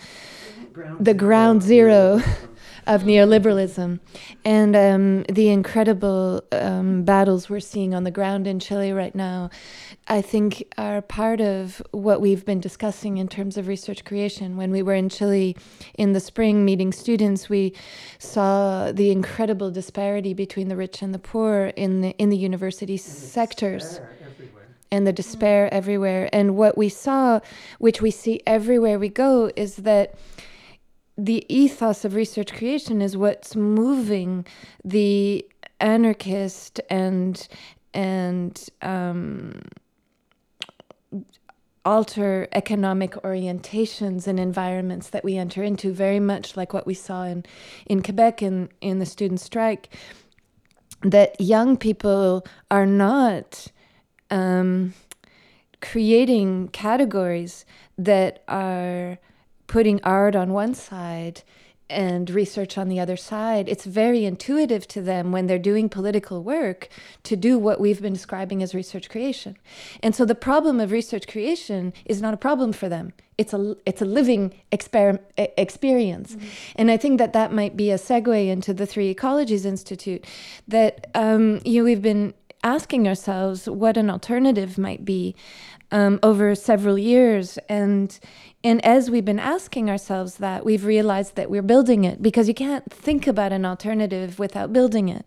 [1.01, 2.21] the ground zero
[2.87, 3.99] of neoliberalism
[4.45, 9.51] and um, the incredible um, battles we're seeing on the ground in Chile right now,
[10.07, 14.57] I think are part of what we've been discussing in terms of research creation.
[14.57, 15.57] When we were in Chile
[15.95, 17.73] in the spring meeting students, we
[18.19, 22.97] saw the incredible disparity between the rich and the poor in the in the university
[22.97, 24.01] sectors
[24.91, 26.29] and the despair everywhere.
[26.33, 27.41] And what we saw,
[27.79, 30.15] which we see everywhere we go, is that
[31.17, 34.45] the ethos of research creation is what's moving
[34.85, 35.47] the
[35.81, 37.49] anarchist and
[37.93, 39.61] and um,
[41.85, 47.25] alter economic orientations and environments that we enter into, very much like what we saw
[47.25, 47.45] in,
[47.87, 49.95] in Quebec in, in the student strike,
[51.03, 53.67] that young people are not
[54.31, 54.95] um,
[55.81, 57.67] creating categories
[57.99, 59.19] that are
[59.67, 61.43] putting art on one side
[61.91, 66.43] and research on the other side, it's very intuitive to them when they're doing political
[66.43, 66.89] work
[67.23, 69.57] to do what we've been describing as research creation.
[70.03, 73.13] And so the problem of research creation is not a problem for them.
[73.37, 76.47] It's a it's a living exper- experience, mm-hmm.
[76.77, 80.25] and I think that that might be a segue into the Three Ecologies Institute.
[80.69, 82.33] That um, you know, we've been
[82.63, 85.35] asking ourselves what an alternative might be
[85.91, 88.21] um, over several years, and
[88.65, 92.55] and as we've been asking ourselves that, we've realized that we're building it because you
[92.55, 95.27] can't think about an alternative without building it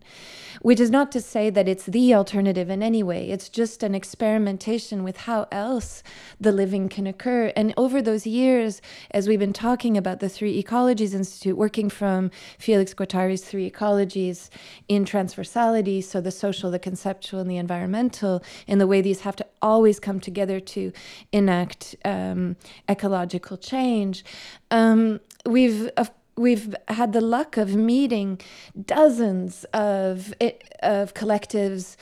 [0.61, 3.29] which is not to say that it's the alternative in any way.
[3.29, 6.03] It's just an experimentation with how else
[6.39, 7.51] the living can occur.
[7.55, 8.81] And over those years,
[9.11, 14.49] as we've been talking about the Three Ecologies Institute, working from Felix Guattari's Three Ecologies
[14.87, 19.35] in transversality, so the social, the conceptual, and the environmental, in the way these have
[19.35, 20.91] to always come together to
[21.31, 22.55] enact um,
[22.89, 24.23] ecological change.
[24.71, 28.39] Um, we've, of we've had the luck of meeting
[28.85, 30.33] dozens of
[30.81, 31.95] of collectives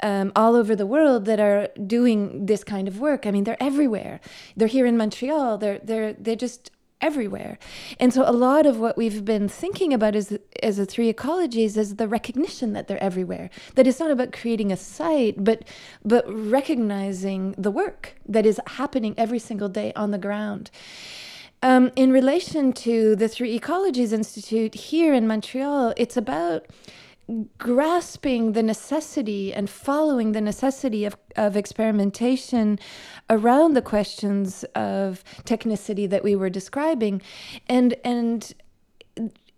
[0.00, 3.26] um, all over the world that are doing this kind of work.
[3.26, 4.20] I mean, they're everywhere.
[4.56, 5.58] They're here in Montreal.
[5.58, 6.70] They're they're they're just
[7.00, 7.58] everywhere.
[8.00, 11.76] And so a lot of what we've been thinking about as as the three ecologies
[11.76, 13.50] is the recognition that they're everywhere.
[13.74, 15.64] That it's not about creating a site, but
[16.04, 20.70] but recognizing the work that is happening every single day on the ground.
[21.66, 26.66] Um, in relation to the Three Ecologies Institute here in Montreal, it's about
[27.58, 32.78] grasping the necessity and following the necessity of, of experimentation
[33.28, 37.20] around the questions of technicity that we were describing.
[37.68, 38.54] And and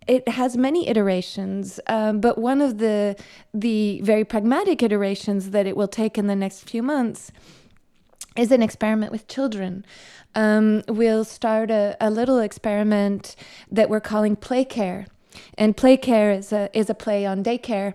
[0.07, 3.15] it has many iterations, um, but one of the
[3.53, 7.31] the very pragmatic iterations that it will take in the next few months
[8.39, 9.85] is an experiment with children.
[10.33, 13.35] Um, we'll start a, a little experiment
[13.71, 15.07] that we're calling play care.
[15.57, 17.93] And play care is a is a play on daycare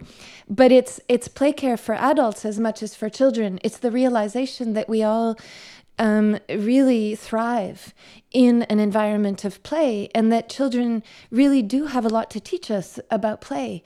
[0.48, 3.58] but it's it's play care for adults as much as for children.
[3.62, 5.36] It's the realization that we all
[5.98, 7.94] um, really thrive
[8.32, 12.70] in an environment of play, and that children really do have a lot to teach
[12.70, 13.82] us about play.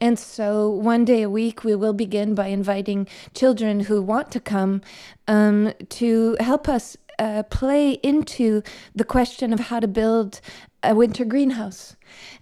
[0.00, 4.40] And so, one day a week, we will begin by inviting children who want to
[4.40, 4.80] come
[5.28, 8.62] um, to help us uh, play into
[8.94, 10.40] the question of how to build
[10.82, 11.96] a winter greenhouse,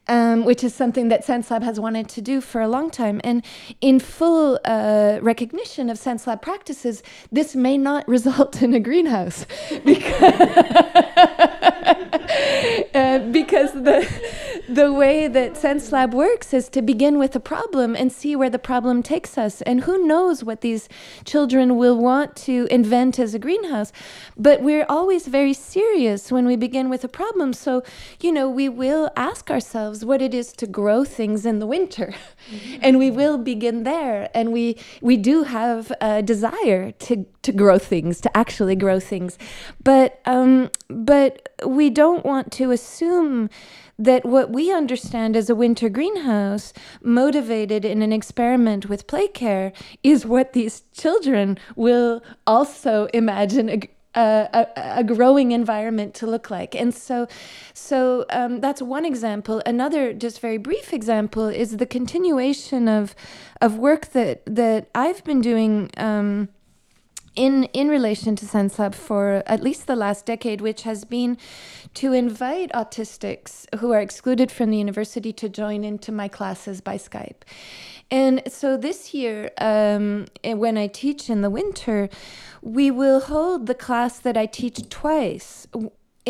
[0.08, 3.20] um, which is something that SenseLab has wanted to do for a long time.
[3.22, 3.44] And
[3.80, 9.46] in full uh, recognition of SenseLab practices, this may not result in a greenhouse
[9.84, 10.32] because,
[12.94, 14.08] uh, because the
[14.70, 18.58] the way that SenseLab works is to begin with a problem and see where the
[18.58, 19.62] problem takes us.
[19.62, 20.88] And who knows what these
[21.24, 23.90] children will want to invent as a greenhouse.
[24.36, 27.52] But we're always very serious when we begin with a problem.
[27.52, 27.82] So,
[28.20, 32.14] you know, we will ask ourselves what it is to grow things in the winter.
[32.50, 32.78] Mm-hmm.
[32.82, 34.30] and we will begin there.
[34.34, 39.36] And we, we do have a desire to, to grow things, to actually grow things.
[39.82, 43.50] But, um, but we don't want to assume
[43.98, 46.72] that what we understand as a winter greenhouse,
[47.02, 49.72] motivated in an experiment with play care,
[50.02, 53.80] is what these children will also imagine a,
[54.16, 56.74] a, a, growing environment to look like.
[56.74, 57.28] And so,
[57.74, 59.62] so um, that's one example.
[59.66, 63.14] Another, just very brief example, is the continuation of
[63.60, 65.90] of work that that I've been doing.
[65.96, 66.48] Um,
[67.36, 71.38] in in relation to SenseLab for at least the last decade, which has been
[71.94, 76.96] to invite autistics who are excluded from the university to join into my classes by
[76.96, 77.42] Skype.
[78.10, 82.08] And so this year, um, when I teach in the winter,
[82.60, 85.68] we will hold the class that I teach twice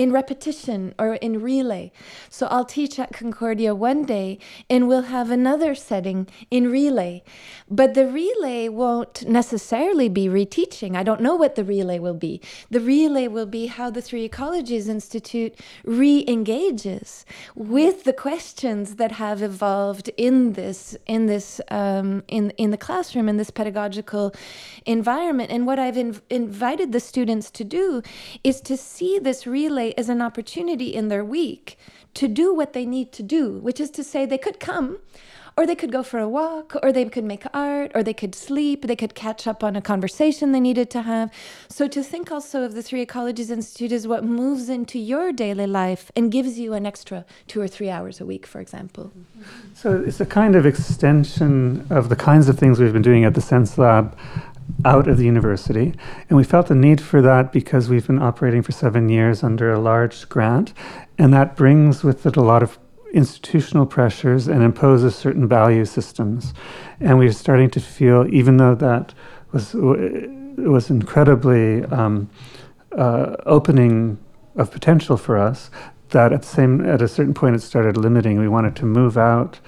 [0.00, 1.92] in repetition or in relay.
[2.30, 4.38] So I'll teach at Concordia one day
[4.70, 7.22] and we'll have another setting in relay.
[7.68, 10.96] But the relay won't necessarily be reteaching.
[10.96, 12.40] I don't know what the relay will be.
[12.70, 15.54] The relay will be how the Three Ecologies Institute
[15.84, 22.70] re engages with the questions that have evolved in this, in this, um, in, in
[22.70, 24.32] the classroom, in this pedagogical
[24.86, 25.50] environment.
[25.50, 28.02] And what I've inv- invited the students to do
[28.42, 31.78] is to see this relay as an opportunity in their week
[32.14, 34.98] to do what they need to do, which is to say, they could come,
[35.56, 38.34] or they could go for a walk, or they could make art, or they could
[38.34, 41.30] sleep, they could catch up on a conversation they needed to have.
[41.68, 45.66] So, to think also of the Three Ecologies Institute as what moves into your daily
[45.66, 49.12] life and gives you an extra two or three hours a week, for example.
[49.74, 53.34] So, it's a kind of extension of the kinds of things we've been doing at
[53.34, 54.16] the SenseLab
[54.84, 55.94] out of the university.
[56.28, 59.72] And we felt the need for that because we've been operating for seven years under
[59.72, 60.72] a large grant.
[61.18, 62.78] And that brings with it a lot of
[63.12, 66.54] institutional pressures and imposes certain value systems.
[67.00, 69.14] And we're starting to feel, even though that
[69.52, 72.28] was was incredibly um,
[72.96, 74.18] uh, opening
[74.56, 75.70] of potential for us,
[76.10, 78.38] that at same at a certain point it started limiting.
[78.38, 79.60] We wanted to move out,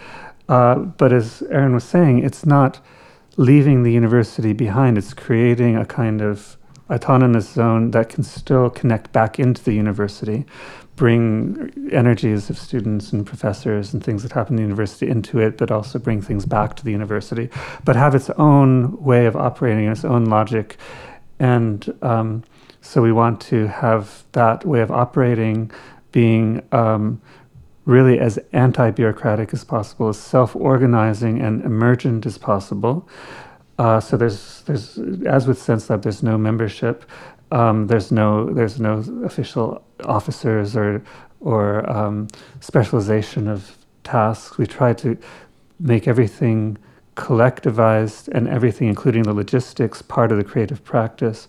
[0.48, 2.80] uh, but as Erin was saying, it's not
[3.36, 4.98] leaving the university behind.
[4.98, 6.56] It's creating a kind of
[6.90, 10.44] autonomous zone that can still connect back into the university,
[10.96, 15.56] bring energies of students and professors and things that happen in the university into it,
[15.56, 17.48] but also bring things back to the university,
[17.84, 20.76] but have its own way of operating, its own logic.
[21.38, 22.44] And um,
[22.82, 25.70] so we want to have that way of operating
[26.12, 27.22] being um,
[27.84, 33.08] really as anti bureaucratic as possible, as self organizing and emergent as possible.
[33.78, 37.04] Uh, so there's there's as with SenseLab, there's no membership.
[37.50, 41.02] Um, there's no there's no official officers or
[41.40, 42.28] or um,
[42.60, 44.58] specialization of tasks.
[44.58, 45.16] We try to
[45.80, 46.78] make everything
[47.16, 51.46] collectivized and everything, including the logistics, part of the creative practice.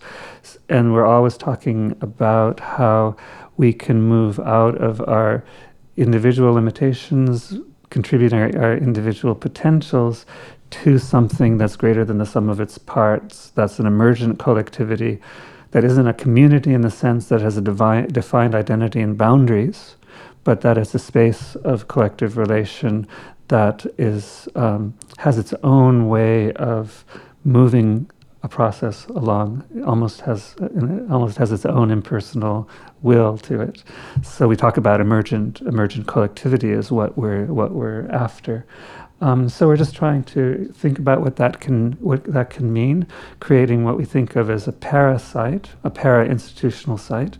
[0.68, 3.16] And we're always talking about how
[3.56, 5.44] we can move out of our
[5.96, 7.58] individual limitations,
[7.90, 10.26] contributing our, our individual potentials
[10.70, 15.20] to something that's greater than the sum of its parts, that's an emergent collectivity,
[15.70, 19.96] that isn't a community in the sense that has a defined identity and boundaries,
[20.42, 23.06] but that is a space of collective relation
[23.48, 27.04] that is um, has its own way of
[27.44, 28.10] moving
[28.44, 29.64] a process along.
[29.86, 30.54] Almost has
[31.10, 32.68] almost has its own impersonal
[33.02, 33.82] will to it.
[34.22, 38.66] So we talk about emergent emergent collectivity is what we're what we're after.
[39.22, 43.06] Um, so we're just trying to think about what that can what that can mean,
[43.40, 47.38] creating what we think of as a parasite, a para-institutional site.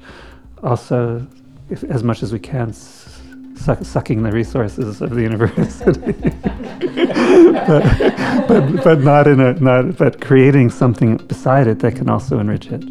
[0.62, 1.26] Also,
[1.68, 2.72] if, as much as we can,
[3.56, 6.12] suck, sucking the resources of the university,
[7.66, 12.38] but, but, but not in a not but creating something beside it that can also
[12.38, 12.82] enrich it.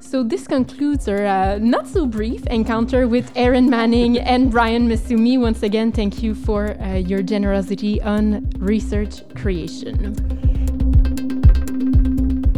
[0.00, 5.40] So this concludes our uh, not so brief encounter with Erin Manning and Brian Massumi.
[5.40, 10.69] Once again, thank you for uh, your generosity on research creation.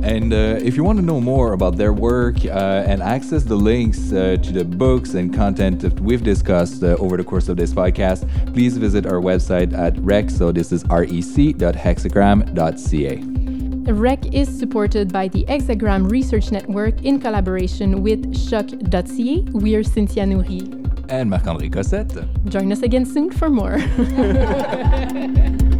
[0.03, 3.55] And uh, if you want to know more about their work uh, and access the
[3.55, 7.57] links uh, to the books and content that we've discussed uh, over the course of
[7.57, 10.29] this podcast, please visit our website at rec.
[10.29, 13.23] So this is rec.hexagram.ca.
[13.85, 19.43] REC is supported by the Hexagram Research Network in collaboration with CHOQ.ca.
[19.53, 20.63] We're Cynthia Nouri.
[21.11, 22.27] And Marc-André Cossette.
[22.49, 23.77] Join us again soon for more.